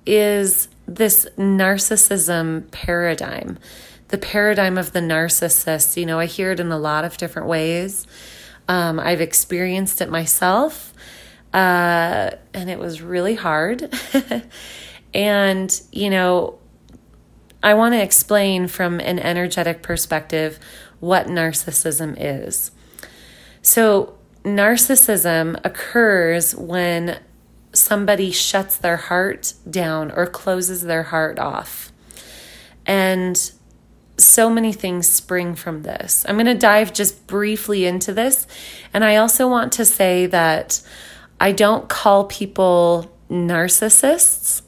[0.07, 3.59] is this narcissism paradigm,
[4.07, 5.97] the paradigm of the narcissist.
[5.97, 8.07] You know, I hear it in a lot of different ways.
[8.69, 10.95] Um, I've experienced it myself,
[11.53, 13.93] uh, and it was really hard.
[15.13, 16.60] and, you know,
[17.63, 20.59] I want to explain from an energetic perspective
[21.01, 22.71] what narcissism is.
[23.63, 27.21] So, narcissism occurs when
[27.73, 31.93] somebody shuts their heart down or closes their heart off.
[32.87, 33.53] And
[34.17, 36.25] so many things spring from this.
[36.29, 38.47] I'm going to dive just briefly into this.
[38.93, 40.83] And I also want to say that
[41.41, 44.63] I don't call people narcissists.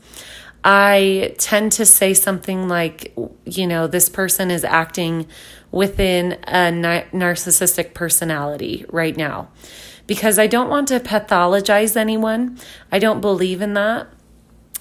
[0.64, 3.12] I tend to say something like,
[3.44, 5.26] you know, this person is acting
[5.70, 6.70] within a
[7.12, 9.48] narcissistic personality right now
[10.06, 12.58] because I don't want to pathologize anyone.
[12.92, 14.08] I don't believe in that.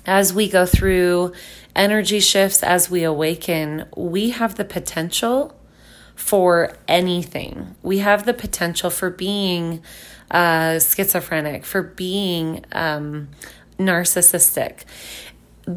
[0.06, 1.32] As we go through
[1.76, 5.56] energy shifts, as we awaken, we have the potential
[6.15, 7.76] for anything.
[7.82, 9.82] We have the potential for being
[10.30, 13.30] uh, schizophrenic, for being um,
[13.80, 14.84] narcissistic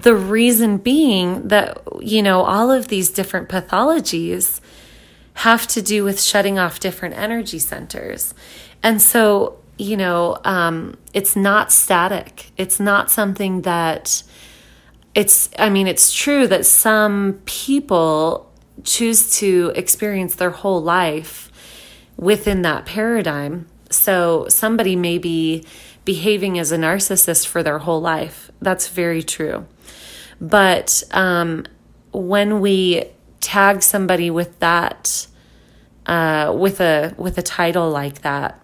[0.01, 4.61] the reason being that, you know, all of these different pathologies
[5.35, 8.35] have to do with shutting off different energy centers.
[8.83, 12.51] And so, you know, um, it's not static.
[12.57, 14.23] It's not something that
[15.15, 18.53] it's, I mean, it's true that some people
[18.83, 21.51] choose to experience their whole life
[22.17, 23.67] within that paradigm.
[24.05, 25.65] So somebody may be
[26.05, 28.51] behaving as a narcissist for their whole life.
[28.61, 29.67] That's very true.
[30.43, 31.65] But um,
[32.13, 33.05] when we
[33.41, 35.27] tag somebody with that,
[36.05, 38.63] uh, with a with a title like that,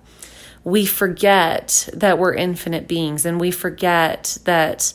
[0.63, 4.93] we forget that we're infinite beings, and we forget that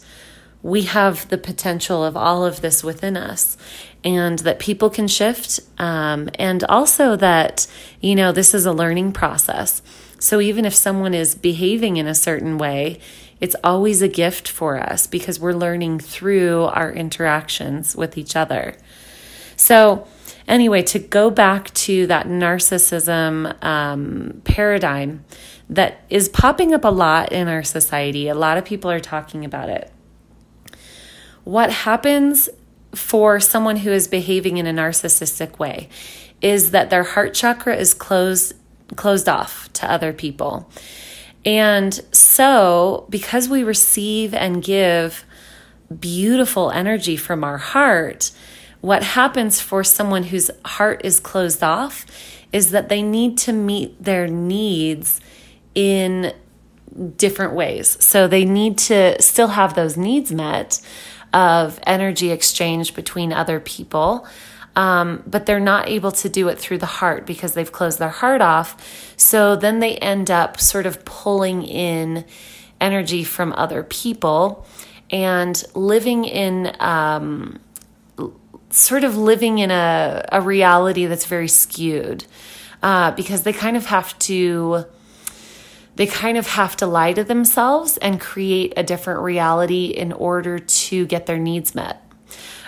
[0.62, 3.58] we have the potential of all of this within us
[4.04, 7.66] and that people can shift um, and also that
[8.00, 9.82] you know this is a learning process
[10.20, 13.00] so even if someone is behaving in a certain way
[13.40, 18.76] it's always a gift for us because we're learning through our interactions with each other.
[19.58, 20.08] So
[20.48, 25.26] anyway to go back to that narcissism um, paradigm
[25.70, 29.44] that is popping up a lot in our society a lot of people are talking
[29.44, 29.92] about it.
[31.44, 32.50] What happens
[32.94, 35.90] for someone who is behaving in a narcissistic way
[36.42, 38.54] is that their heart chakra is closed
[38.96, 40.70] closed off to other people.
[41.46, 45.26] And so, because we receive and give
[46.00, 48.32] beautiful energy from our heart,
[48.82, 52.06] what happens for someone whose heart is closed off
[52.52, 55.22] is that they need to meet their needs
[55.76, 56.34] in
[57.18, 58.04] different ways.
[58.04, 60.82] So, they need to still have those needs met,
[61.36, 64.26] of energy exchange between other people.
[64.76, 68.10] Um, but they're not able to do it through the heart because they've closed their
[68.10, 69.16] heart off.
[69.16, 72.26] So then they end up sort of pulling in
[72.82, 74.66] energy from other people
[75.10, 77.60] and living in um,
[78.70, 82.26] sort of living in a, a reality that's very skewed
[82.84, 84.86] uh, because they kind of have to
[85.96, 90.60] they kind of have to lie to themselves and create a different reality in order
[90.60, 92.05] to get their needs met.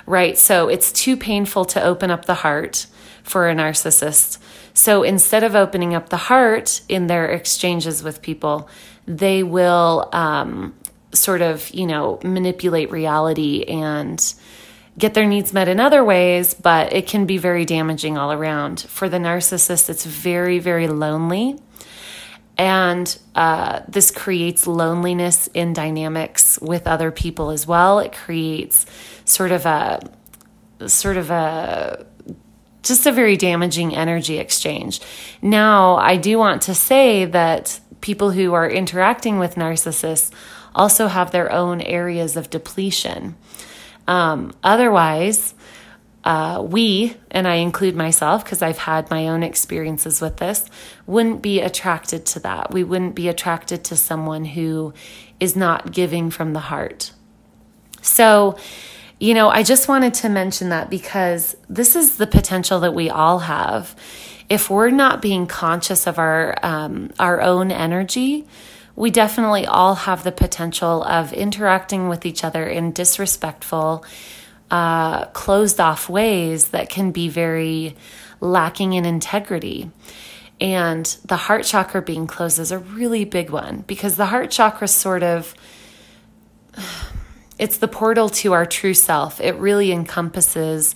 [0.08, 0.38] Right?
[0.38, 2.88] So it's too painful to open up the heart
[3.22, 4.40] for a narcissist.
[4.74, 8.70] So instead of opening up the heart in their exchanges with people,
[9.06, 10.74] they will um,
[11.14, 14.34] sort of, you know, manipulate reality and
[14.98, 18.80] get their needs met in other ways, but it can be very damaging all around.
[18.82, 21.60] For the narcissist, it's very, very lonely
[22.58, 28.00] and uh, this creates loneliness in dynamics with other people as well.
[28.00, 28.86] It creates
[29.28, 30.00] sort of a,
[30.88, 32.06] sort of a,
[32.82, 35.02] just a very damaging energy exchange.
[35.42, 40.32] Now, I do want to say that people who are interacting with narcissists
[40.74, 43.36] also have their own areas of depletion.
[44.08, 45.54] Um, otherwise,
[46.24, 50.66] uh, we, and I include myself because I've had my own experiences with this,
[51.06, 52.72] wouldn't be attracted to that.
[52.72, 54.94] We wouldn't be attracted to someone who
[55.40, 57.12] is not giving from the heart.
[58.02, 58.58] So,
[59.20, 63.10] you know, I just wanted to mention that because this is the potential that we
[63.10, 63.96] all have.
[64.50, 68.46] If we're not being conscious of our um, our own energy,
[68.96, 74.06] we definitely all have the potential of interacting with each other in disrespectful
[74.70, 77.96] uh, closed off ways that can be very
[78.40, 79.92] lacking in integrity.
[80.60, 84.88] And the heart chakra being closed is a really big one because the heart chakra
[84.88, 85.54] sort of
[87.60, 89.42] it's the portal to our true self.
[89.42, 90.96] It really encompasses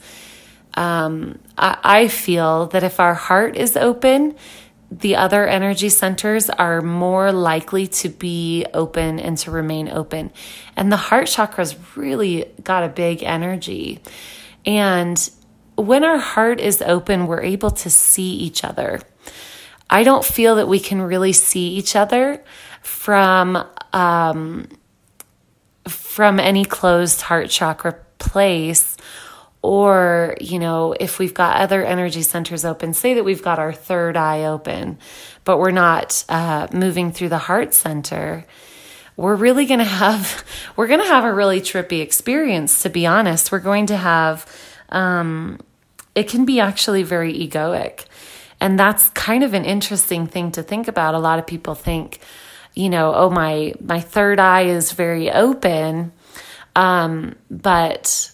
[0.74, 4.36] um, I, I feel that if our heart is open,
[4.90, 10.32] the other energy centers are more likely to be open and to remain open.
[10.76, 14.00] And the heart chakra's really got a big energy.
[14.66, 15.30] And
[15.78, 19.00] when our heart is open, we're able to see each other.
[19.90, 22.44] I don't feel that we can really see each other
[22.82, 24.68] from um,
[25.88, 28.98] from any closed heart chakra place
[29.62, 33.72] or, you know, if we've got other energy centers open, say that we've got our
[33.72, 34.98] third eye open,
[35.44, 38.46] but we're not uh, moving through the heart center,
[39.18, 40.44] we're really going to have,
[40.76, 43.52] we're going to have a really trippy experience, to be honest.
[43.52, 44.48] We're going to have,
[44.90, 45.60] um,
[46.16, 48.06] it can be actually very egoic.
[48.60, 51.14] And that's kind of an interesting thing to think about.
[51.14, 52.20] A lot of people think,
[52.74, 56.12] you know, oh, my, my third eye is very open.
[56.76, 58.32] Um, but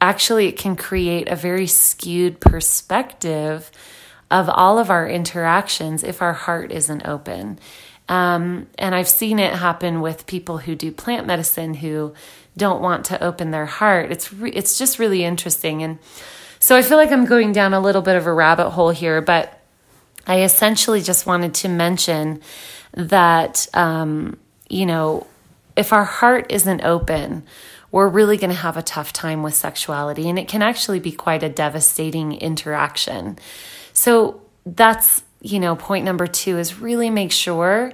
[0.00, 3.70] actually it can create a very skewed perspective
[4.30, 7.58] of all of our interactions if our heart isn't open.
[8.08, 12.14] Um, and I've seen it happen with people who do plant medicine who
[12.56, 14.10] don't want to open their heart.
[14.10, 15.98] It's re- it's just really interesting, and
[16.58, 19.20] so I feel like I'm going down a little bit of a rabbit hole here,
[19.20, 19.59] but
[20.30, 22.40] I essentially just wanted to mention
[22.94, 25.26] that um, you know
[25.76, 27.42] if our heart isn't open,
[27.90, 30.28] we're really going to have a tough time with sexuality.
[30.28, 33.38] And it can actually be quite a devastating interaction.
[33.92, 37.92] So that's, you know, point number two is really make sure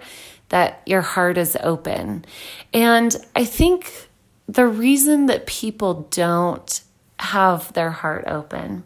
[0.49, 2.25] that your heart is open.
[2.73, 4.09] And I think
[4.47, 6.83] the reason that people don't
[7.19, 8.85] have their heart open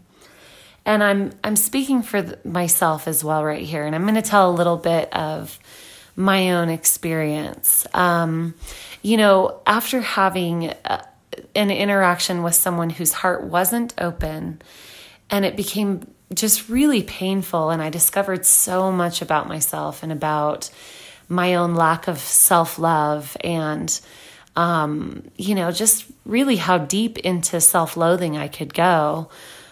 [0.85, 4.51] and I'm I'm speaking for myself as well right here and I'm going to tell
[4.51, 5.59] a little bit of
[6.17, 7.87] my own experience.
[7.95, 8.55] Um,
[9.03, 11.03] you know, after having a, uh,
[11.55, 14.61] an interaction with someone whose heart wasn't open
[15.31, 20.71] and it became just really painful and I discovered so much about myself and about
[21.29, 24.01] my own lack of self-love and
[24.57, 29.31] um, you know, just really how deep into self-loathing I could go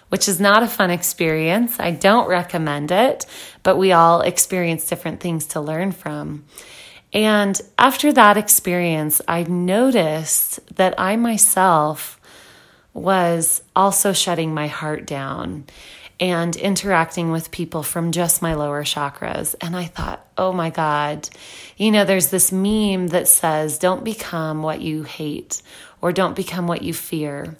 [0.08, 1.78] which is not a fun experience.
[1.78, 3.26] I don't recommend it,
[3.62, 6.44] but we all experience different things to learn from.
[7.12, 12.20] And after that experience, I noticed that I myself
[12.92, 15.64] was also shutting my heart down
[16.20, 19.54] and interacting with people from just my lower chakras.
[19.60, 21.28] And I thought, oh my God,
[21.76, 25.62] you know, there's this meme that says, don't become what you hate
[26.00, 27.56] or don't become what you fear.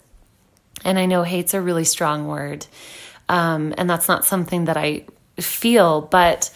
[0.83, 2.65] And I know hate's a really strong word.
[3.27, 5.05] Um, and that's not something that I
[5.37, 6.51] feel, but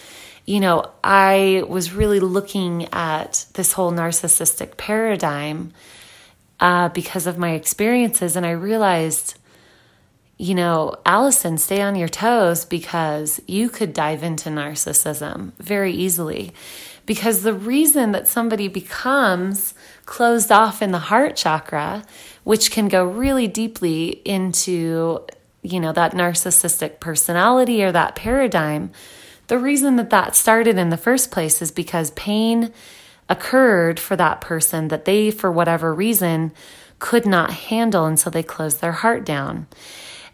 [0.45, 5.71] you know, I was really looking at this whole narcissistic paradigm
[6.59, 9.35] uh, because of my experiences, and I realized,
[10.37, 16.53] you know, Allison, stay on your toes because you could dive into narcissism very easily.
[17.05, 19.73] Because the reason that somebody becomes
[20.05, 22.05] closed off in the heart chakra,
[22.43, 25.19] which can go really deeply into,
[25.61, 28.91] you know, that narcissistic personality or that paradigm,
[29.47, 32.71] the reason that that started in the first place is because pain
[33.29, 36.51] occurred for that person that they, for whatever reason,
[36.99, 39.67] could not handle until they closed their heart down.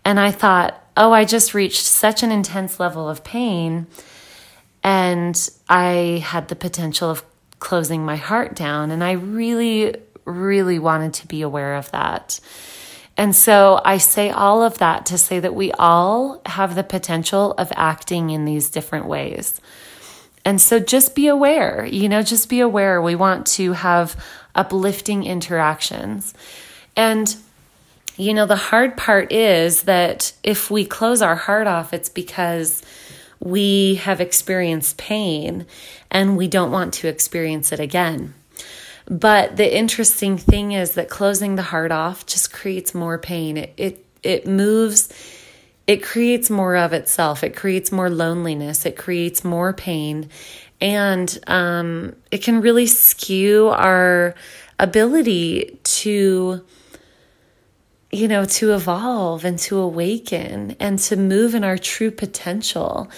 [0.06, 3.88] And I thought, oh, I just reached such an intense level of pain.
[4.84, 7.24] And I had the potential of
[7.60, 8.92] closing my heart down.
[8.92, 9.96] And I really,
[10.30, 12.40] really wanted to be aware of that.
[13.18, 17.54] And so I say all of that to say that we all have the potential
[17.58, 19.60] of acting in these different ways.
[20.46, 23.02] And so just be aware, you know, just be aware.
[23.02, 24.16] We want to have
[24.56, 26.34] uplifting interactions.
[26.96, 27.36] And,
[28.16, 32.82] you know, the hard part is that if we close our heart off, it's because
[33.42, 35.66] we have experienced pain
[36.10, 38.34] and we don't want to experience it again.
[39.10, 43.58] But the interesting thing is that closing the heart off just creates more pain.
[43.58, 45.10] It it, it moves
[45.90, 47.44] it creates more of itself.
[47.44, 48.86] It creates more loneliness.
[48.86, 50.30] It creates more pain.
[50.80, 54.36] And um, it can really skew our
[54.78, 56.64] ability to,
[58.12, 63.10] you know, to evolve and to awaken and to move in our true potential,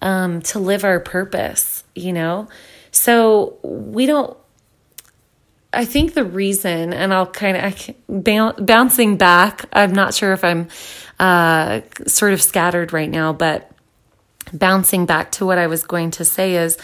[0.00, 2.48] um, to live our purpose, you know?
[2.90, 4.34] So we don't
[5.74, 9.66] I think the reason, and I'll kind of bouncing back.
[9.72, 10.68] I'm not sure if I'm
[11.18, 13.70] uh, sort of scattered right now, but
[14.52, 16.78] bouncing back to what I was going to say is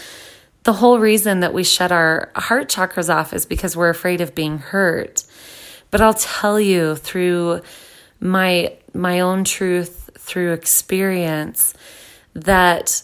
[0.63, 4.35] the whole reason that we shut our heart chakras off is because we're afraid of
[4.35, 5.23] being hurt.
[5.89, 7.61] But I'll tell you through
[8.19, 11.73] my my own truth, through experience,
[12.33, 13.01] that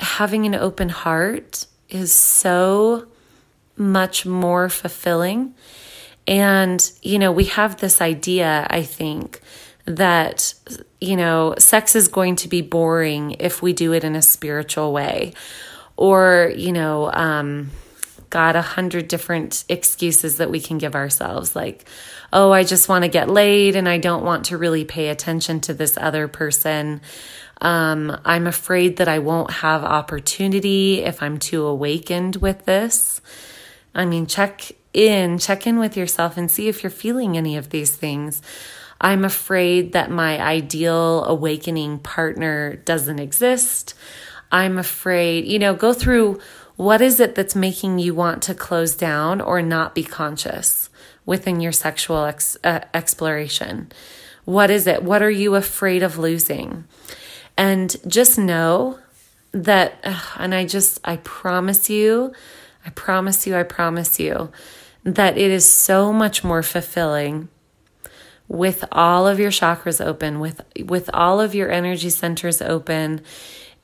[0.00, 3.06] having an open heart is so
[3.76, 5.54] much more fulfilling.
[6.26, 9.40] And, you know, we have this idea, I think,
[9.84, 10.54] that,
[11.00, 14.92] you know, sex is going to be boring if we do it in a spiritual
[14.92, 15.34] way.
[15.96, 17.70] Or, you know, um,
[18.28, 21.88] got a hundred different excuses that we can give ourselves, like,
[22.32, 25.60] oh, I just want to get laid and I don't want to really pay attention
[25.60, 27.00] to this other person.
[27.60, 33.20] Um, I'm afraid that I won't have opportunity if I'm too awakened with this.
[33.96, 37.70] I mean, check in, check in with yourself and see if you're feeling any of
[37.70, 38.42] these things.
[39.00, 43.94] I'm afraid that my ideal awakening partner doesn't exist.
[44.52, 46.40] I'm afraid, you know, go through
[46.76, 50.90] what is it that's making you want to close down or not be conscious
[51.24, 53.90] within your sexual ex- uh, exploration?
[54.44, 55.02] What is it?
[55.02, 56.84] What are you afraid of losing?
[57.56, 58.98] And just know
[59.52, 59.94] that,
[60.36, 62.34] and I just, I promise you,
[62.86, 64.50] I promise you, I promise you
[65.04, 67.48] that it is so much more fulfilling
[68.48, 73.20] with all of your chakras open, with with all of your energy centers open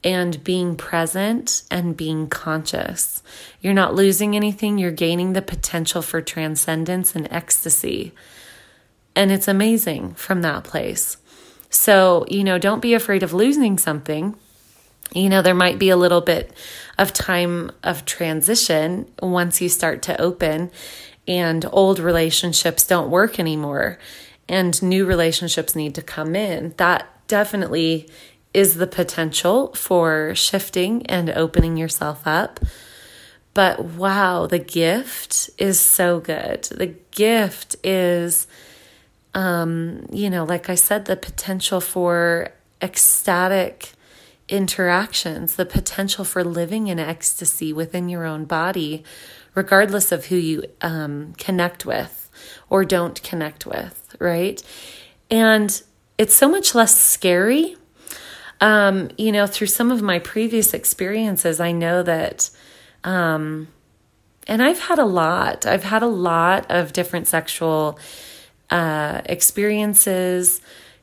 [0.05, 3.23] and being present and being conscious.
[3.61, 8.13] You're not losing anything, you're gaining the potential for transcendence and ecstasy.
[9.15, 11.19] and it's amazing from that place.
[11.71, 14.37] So, you know, don't be afraid of losing something.
[15.15, 16.53] You know, there might be a little bit
[16.99, 20.71] of time of transition once you start to open
[21.29, 23.99] and old relationships don't work anymore
[24.49, 26.75] and new relationships need to come in.
[26.79, 28.09] That definitely
[28.55, 32.61] is the potential for shifting and opening yourself up.
[33.55, 36.65] But wow, the gift is so good.
[36.65, 38.47] The gift is,
[39.35, 43.93] um, you know, like I said, the potential for ecstatic
[44.53, 49.03] interactions, the potential for living in ecstasy within your own body,
[49.55, 52.31] regardless of who you um, connect with
[52.69, 54.63] or don't connect with, right?
[55.31, 55.83] And
[56.19, 57.77] it's so much less scary.
[58.61, 62.51] Um, you know, through some of my previous experiences, I know that,
[63.03, 63.69] um,
[64.47, 67.99] and I've had a lot, I've had a lot of different sexual
[68.71, 70.61] uh, experiences,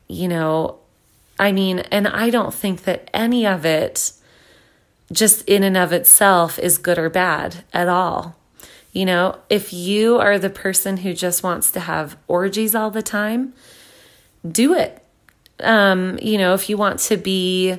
[0.08, 0.79] you know,
[1.40, 4.12] I mean, and I don't think that any of it,
[5.10, 8.36] just in and of itself, is good or bad at all.
[8.92, 13.02] You know, if you are the person who just wants to have orgies all the
[13.02, 13.54] time,
[14.46, 15.02] do it.
[15.60, 17.78] Um, you know, if you want to be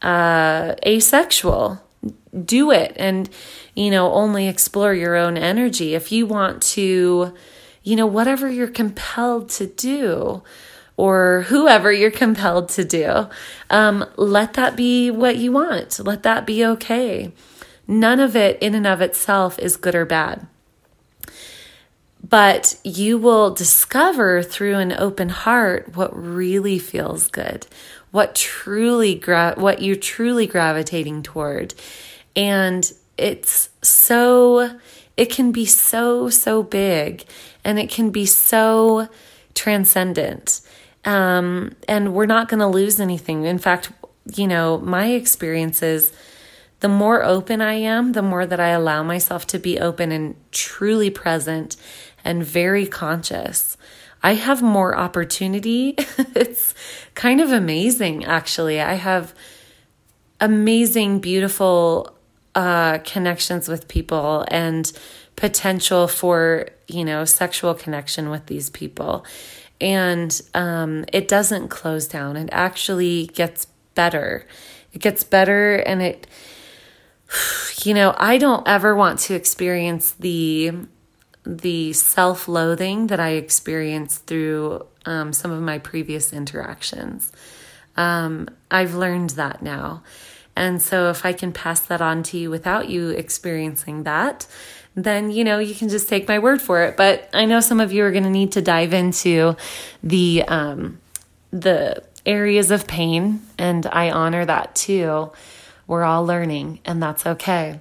[0.00, 1.82] uh, asexual,
[2.44, 3.28] do it and,
[3.74, 5.94] you know, only explore your own energy.
[5.94, 7.34] If you want to,
[7.82, 10.42] you know, whatever you're compelled to do,
[10.98, 13.28] or whoever you're compelled to do,
[13.70, 16.04] um, let that be what you want.
[16.04, 17.32] Let that be okay.
[17.86, 20.48] None of it in and of itself is good or bad.
[22.28, 27.68] But you will discover through an open heart what really feels good,
[28.10, 31.74] what truly gra- what you're truly gravitating toward.
[32.34, 34.78] And it's so
[35.16, 37.24] it can be so so big
[37.64, 39.08] and it can be so
[39.54, 40.60] transcendent
[41.08, 43.44] um, and we're not going to lose anything.
[43.44, 43.90] In fact,
[44.36, 46.12] you know, my experience is
[46.80, 50.36] the more open I am, the more that I allow myself to be open and
[50.52, 51.78] truly present
[52.26, 53.78] and very conscious.
[54.22, 55.94] I have more opportunity.
[55.96, 56.74] it's
[57.14, 58.78] kind of amazing, actually.
[58.78, 59.34] I have
[60.40, 62.14] amazing, beautiful
[62.54, 64.92] uh, connections with people and
[65.36, 69.24] potential for, you know, sexual connection with these people
[69.80, 72.36] and um, it doesn't close down.
[72.36, 74.46] It actually gets better.
[74.92, 76.26] It gets better, and it,
[77.84, 80.72] you know, I don't ever want to experience the
[81.44, 87.32] the self-loathing that I experienced through um, some of my previous interactions.
[87.96, 90.02] Um, I've learned that now.
[90.54, 94.46] And so, if I can pass that on to you without you experiencing that,
[95.04, 96.96] then you know you can just take my word for it.
[96.96, 99.56] But I know some of you are going to need to dive into
[100.02, 101.00] the um,
[101.50, 105.30] the areas of pain, and I honor that too.
[105.86, 107.80] We're all learning, and that's okay.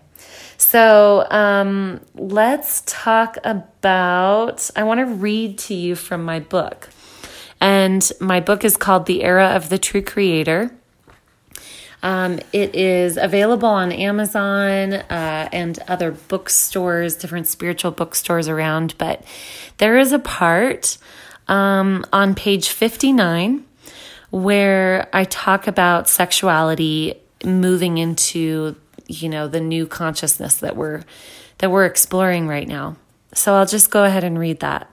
[0.57, 4.69] So um, let's talk about.
[4.75, 6.89] I want to read to you from my book,
[7.59, 10.71] and my book is called "The Era of the True Creator."
[12.03, 18.95] Um, it is available on Amazon uh, and other bookstores, different spiritual bookstores around.
[18.97, 19.23] But
[19.77, 20.97] there is a part
[21.47, 23.65] um, on page 59
[24.29, 28.75] where I talk about sexuality moving into
[29.07, 31.03] you know the new consciousness that we're
[31.59, 32.97] that we're exploring right now.
[33.33, 34.89] So I'll just go ahead and read that.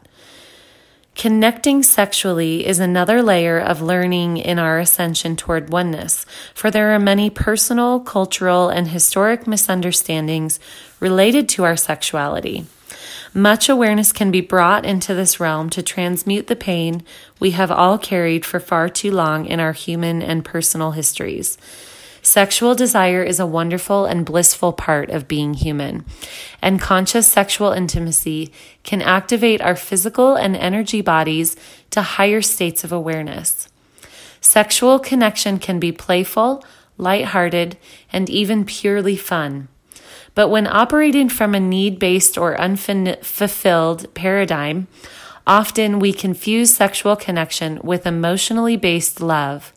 [1.14, 6.98] Connecting sexually is another layer of learning in our ascension toward oneness, for there are
[6.98, 10.58] many personal, cultural, and historic misunderstandings
[10.98, 12.66] related to our sexuality.
[13.32, 17.02] Much awareness can be brought into this realm to transmute the pain
[17.38, 21.56] we have all carried for far too long in our human and personal histories.
[22.24, 26.06] Sexual desire is a wonderful and blissful part of being human,
[26.62, 28.50] and conscious sexual intimacy
[28.82, 31.54] can activate our physical and energy bodies
[31.90, 33.68] to higher states of awareness.
[34.40, 36.64] Sexual connection can be playful,
[36.96, 37.76] lighthearted,
[38.10, 39.68] and even purely fun.
[40.34, 44.88] But when operating from a need based or unfulfilled paradigm,
[45.46, 49.73] often we confuse sexual connection with emotionally based love.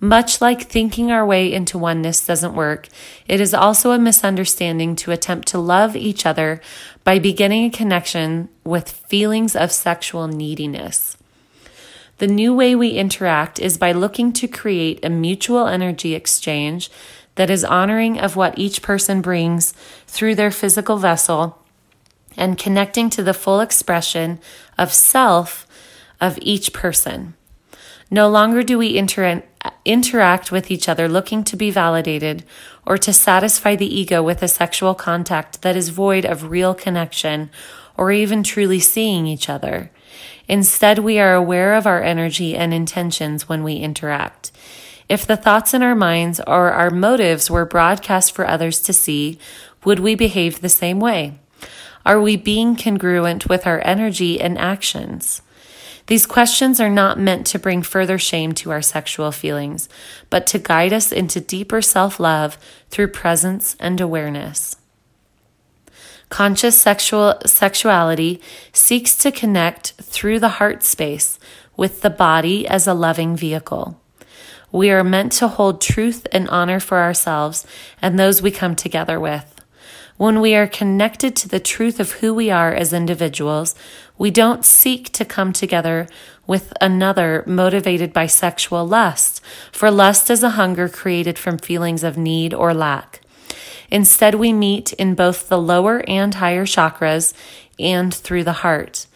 [0.00, 2.88] Much like thinking our way into oneness doesn't work,
[3.26, 6.60] it is also a misunderstanding to attempt to love each other
[7.02, 11.16] by beginning a connection with feelings of sexual neediness.
[12.18, 16.90] The new way we interact is by looking to create a mutual energy exchange
[17.36, 19.72] that is honoring of what each person brings
[20.06, 21.62] through their physical vessel
[22.36, 24.40] and connecting to the full expression
[24.76, 25.66] of self
[26.20, 27.34] of each person.
[28.10, 29.42] No longer do we inter-
[29.84, 32.44] interact with each other looking to be validated
[32.86, 37.50] or to satisfy the ego with a sexual contact that is void of real connection
[37.96, 39.90] or even truly seeing each other.
[40.48, 44.52] Instead, we are aware of our energy and intentions when we interact.
[45.08, 49.38] If the thoughts in our minds or our motives were broadcast for others to see,
[49.84, 51.38] would we behave the same way?
[52.04, 55.42] Are we being congruent with our energy and actions?
[56.06, 59.88] These questions are not meant to bring further shame to our sexual feelings,
[60.30, 62.58] but to guide us into deeper self love
[62.90, 64.76] through presence and awareness.
[66.28, 68.40] Conscious sexual sexuality
[68.72, 71.38] seeks to connect through the heart space
[71.76, 74.00] with the body as a loving vehicle.
[74.72, 77.66] We are meant to hold truth and honor for ourselves
[78.02, 79.52] and those we come together with.
[80.16, 83.74] When we are connected to the truth of who we are as individuals,
[84.18, 86.06] we don't seek to come together
[86.46, 89.40] with another motivated by sexual lust,
[89.72, 93.20] for lust is a hunger created from feelings of need or lack.
[93.90, 97.34] Instead, we meet in both the lower and higher chakras
[97.78, 99.06] and through the heart.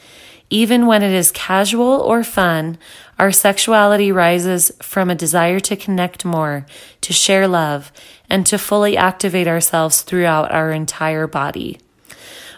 [0.49, 2.77] Even when it is casual or fun,
[3.19, 6.67] our sexuality rises from a desire to connect more,
[7.01, 7.93] to share love,
[8.29, 11.79] and to fully activate ourselves throughout our entire body.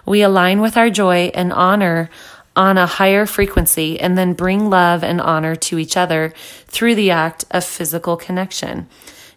[0.06, 2.10] We align with our joy and honor
[2.54, 6.32] on a higher frequency and then bring love and honor to each other
[6.66, 8.88] through the act of physical connection,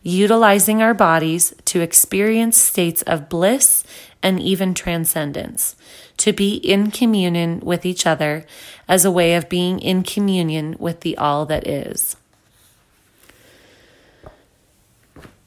[0.03, 3.83] utilizing our bodies to experience states of bliss
[4.21, 5.75] and even transcendence,
[6.17, 8.45] to be in communion with each other
[8.87, 12.15] as a way of being in communion with the all that is.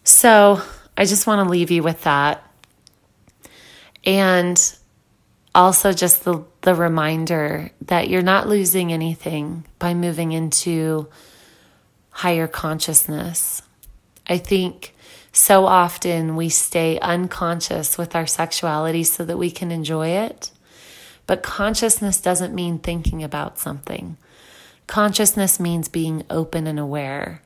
[0.05, 0.63] So,
[0.97, 2.43] I just want to leave you with that.
[4.05, 4.59] And
[5.59, 11.09] also just the, the reminder that you're not losing anything by moving into
[12.11, 13.63] higher consciousness.
[14.29, 14.95] I think
[15.33, 20.53] so often we stay unconscious with our sexuality so that we can enjoy it.
[21.27, 24.17] But consciousness doesn't mean thinking about something.
[24.87, 27.43] Consciousness means being open and aware.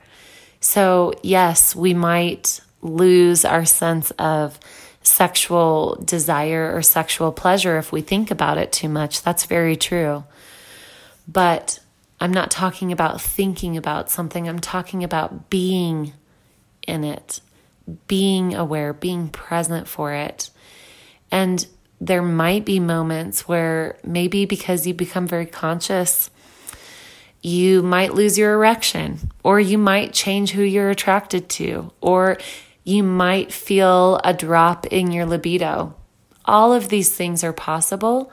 [0.60, 4.60] So, yes, we might lose our sense of
[5.02, 9.22] sexual desire or sexual pleasure if we think about it too much.
[9.22, 10.24] That's very true.
[11.26, 11.80] But
[12.20, 16.12] I'm not talking about thinking about something, I'm talking about being
[16.86, 17.40] in it,
[18.06, 20.50] being aware, being present for it.
[21.30, 21.66] And
[22.00, 26.30] there might be moments where maybe because you become very conscious,
[27.40, 32.38] you might lose your erection, or you might change who you're attracted to, or
[32.84, 35.94] you might feel a drop in your libido.
[36.44, 38.32] All of these things are possible,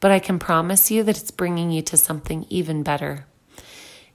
[0.00, 3.26] but I can promise you that it's bringing you to something even better.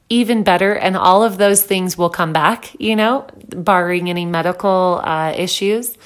[0.09, 5.01] Even better, and all of those things will come back, you know, barring any medical
[5.03, 5.97] uh, issues.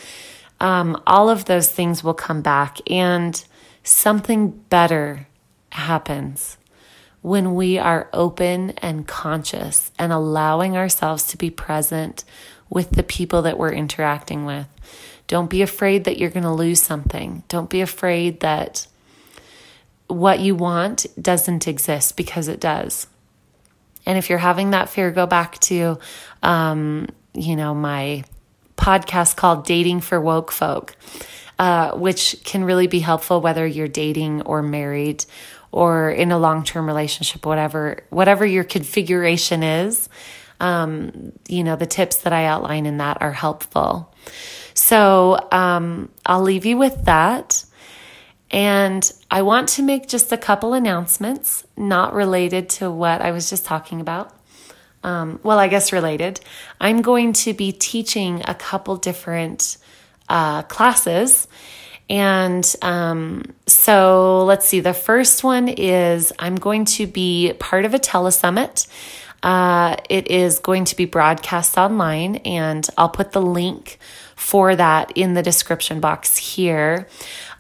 [0.60, 3.44] Um, all of those things will come back, and
[3.84, 5.28] something better
[5.72, 6.58] happens
[7.22, 12.24] when we are open and conscious and allowing ourselves to be present
[12.72, 14.66] with the people that we're interacting with.
[15.28, 17.44] Don't be afraid that you're going to lose something.
[17.50, 18.88] Don't be afraid that
[20.08, 23.08] what you want doesn't exist because it does.
[24.06, 26.00] And if you're having that fear, go back to,
[26.42, 28.24] um, you know, my
[28.78, 30.96] podcast called Dating for Woke Folk,
[31.60, 35.26] uh, which can really be helpful whether you're dating or married
[35.72, 40.10] or in a long term relationship, whatever, whatever your configuration is
[40.62, 44.14] um, you know, the tips that I outline in that are helpful.
[44.74, 47.66] So um, I'll leave you with that.
[48.52, 53.50] And I want to make just a couple announcements, not related to what I was
[53.50, 54.34] just talking about.
[55.04, 56.42] Um, well, I guess related.
[56.80, 59.78] I'm going to be teaching a couple different
[60.30, 61.48] uh, classes.
[62.10, 64.82] And um, so let's see.
[64.82, 68.86] The first one is I'm going to be part of a telesummit.
[69.44, 73.98] Uh, it is going to be broadcast online, and I'll put the link
[74.36, 77.08] for that in the description box here.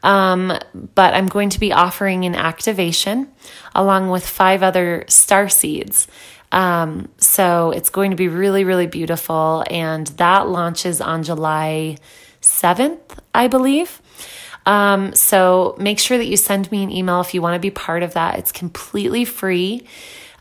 [0.04, 0.58] Um,
[0.96, 3.32] but I'm going to be offering an activation
[3.76, 6.08] along with five other star seeds.
[6.52, 9.64] Um, so it's going to be really, really beautiful.
[9.70, 11.98] And that launches on July
[12.42, 13.00] 7th,
[13.34, 14.02] I believe.
[14.66, 17.72] Um, so make sure that you send me an email if you want to be
[17.72, 18.38] part of that.
[18.38, 19.88] It's completely free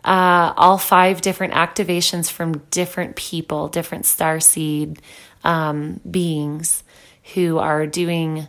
[0.04, 5.00] uh, all five different activations from different people, different star seed
[5.44, 6.82] um, beings
[7.34, 8.48] who are doing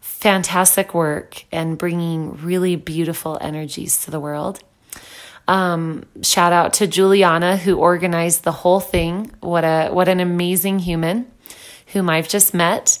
[0.00, 4.60] fantastic work and bringing really beautiful energies to the world.
[5.48, 9.32] Um, shout out to Juliana who organized the whole thing.
[9.40, 11.30] What a what an amazing human
[11.88, 12.98] whom I've just met.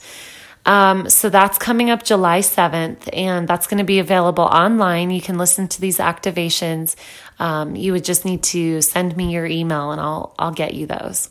[0.66, 5.10] Um, so that's coming up July 7th, and that's going to be available online.
[5.10, 6.96] You can listen to these activations.
[7.38, 10.86] Um, you would just need to send me your email, and I'll I'll get you
[10.86, 11.30] those.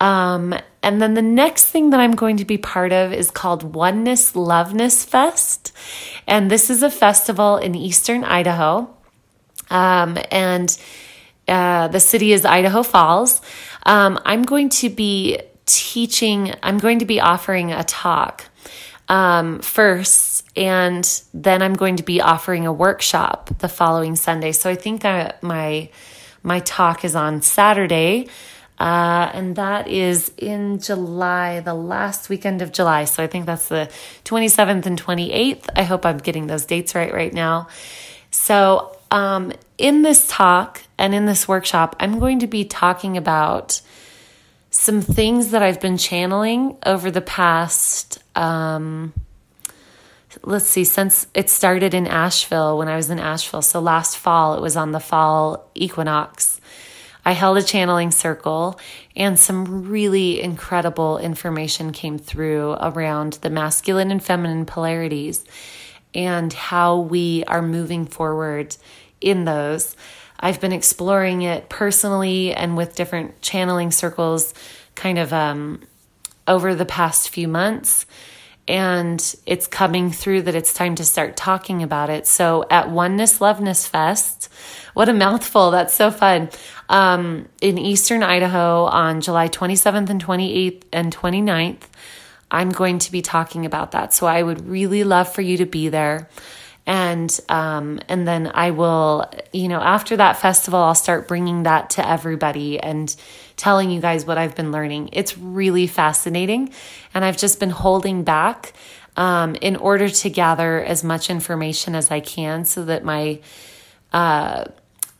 [0.00, 3.74] Um, and then the next thing that I'm going to be part of is called
[3.74, 5.72] Oneness Loveness Fest,
[6.26, 8.94] and this is a festival in eastern Idaho.
[9.70, 10.76] Um, and
[11.46, 13.40] uh, the city is Idaho Falls.
[13.84, 15.38] Um, I'm going to be
[15.68, 18.46] teaching, I'm going to be offering a talk
[19.08, 24.52] um, first, and then I'm going to be offering a workshop the following Sunday.
[24.52, 25.90] So I think I, my
[26.42, 28.28] my talk is on Saturday,
[28.78, 33.04] uh, and that is in July, the last weekend of July.
[33.04, 33.90] So I think that's the
[34.24, 35.68] 27th and 28th.
[35.76, 37.68] I hope I'm getting those dates right right now.
[38.30, 43.80] So um, in this talk and in this workshop, I'm going to be talking about
[44.70, 49.12] some things that I've been channeling over the past, um,
[50.42, 53.62] let's see, since it started in Asheville when I was in Asheville.
[53.62, 56.60] So last fall, it was on the fall equinox.
[57.24, 58.78] I held a channeling circle,
[59.14, 65.44] and some really incredible information came through around the masculine and feminine polarities
[66.14, 68.76] and how we are moving forward
[69.20, 69.94] in those.
[70.40, 74.54] I've been exploring it personally and with different channeling circles
[74.94, 75.82] kind of um,
[76.46, 78.06] over the past few months.
[78.66, 82.26] And it's coming through that it's time to start talking about it.
[82.26, 84.52] So at Oneness Loveness Fest,
[84.92, 85.70] what a mouthful.
[85.70, 86.50] That's so fun.
[86.90, 91.82] Um, in Eastern Idaho on July 27th and 28th and 29th,
[92.50, 94.12] I'm going to be talking about that.
[94.12, 96.28] So I would really love for you to be there.
[96.90, 101.90] And um, and then I will, you know, after that festival, I'll start bringing that
[101.90, 103.14] to everybody and
[103.56, 105.10] telling you guys what I've been learning.
[105.12, 106.72] It's really fascinating,
[107.12, 108.72] and I've just been holding back
[109.18, 113.40] um, in order to gather as much information as I can, so that my
[114.14, 114.64] uh,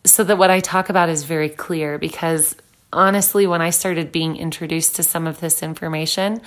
[0.05, 1.99] so that what I talk about is very clear.
[1.99, 2.57] Because
[2.95, 6.41] honestly, when I started being introduced to some of this information,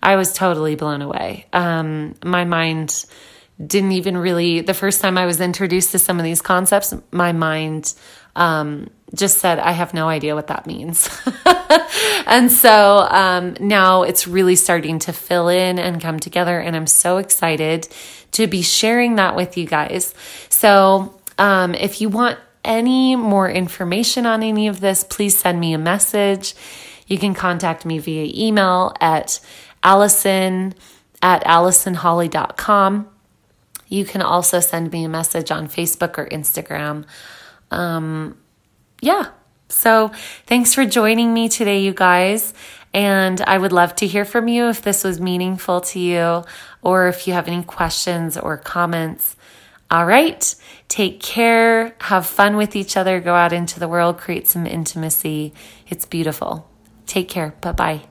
[0.00, 1.46] I was totally blown away.
[1.52, 3.04] Um, my mind
[3.64, 7.32] didn't even really, the first time I was introduced to some of these concepts, my
[7.32, 7.94] mind
[8.36, 11.08] um, just said, I have no idea what that means.
[12.26, 16.58] and so um, now it's really starting to fill in and come together.
[16.58, 17.88] And I'm so excited
[18.32, 20.14] to be sharing that with you guys.
[20.48, 25.74] So um, if you want any more information on any of this, please send me
[25.74, 26.54] a message.
[27.06, 29.40] You can contact me via email at
[29.82, 30.74] allison
[31.22, 33.09] at allisonholley.com.
[33.90, 37.04] You can also send me a message on Facebook or Instagram.
[37.70, 38.38] Um,
[39.02, 39.32] yeah.
[39.68, 40.12] So
[40.46, 42.54] thanks for joining me today, you guys.
[42.94, 46.44] And I would love to hear from you if this was meaningful to you
[46.82, 49.36] or if you have any questions or comments.
[49.90, 50.54] All right.
[50.88, 51.94] Take care.
[52.00, 53.20] Have fun with each other.
[53.20, 55.52] Go out into the world, create some intimacy.
[55.88, 56.68] It's beautiful.
[57.06, 57.54] Take care.
[57.60, 58.09] Bye bye.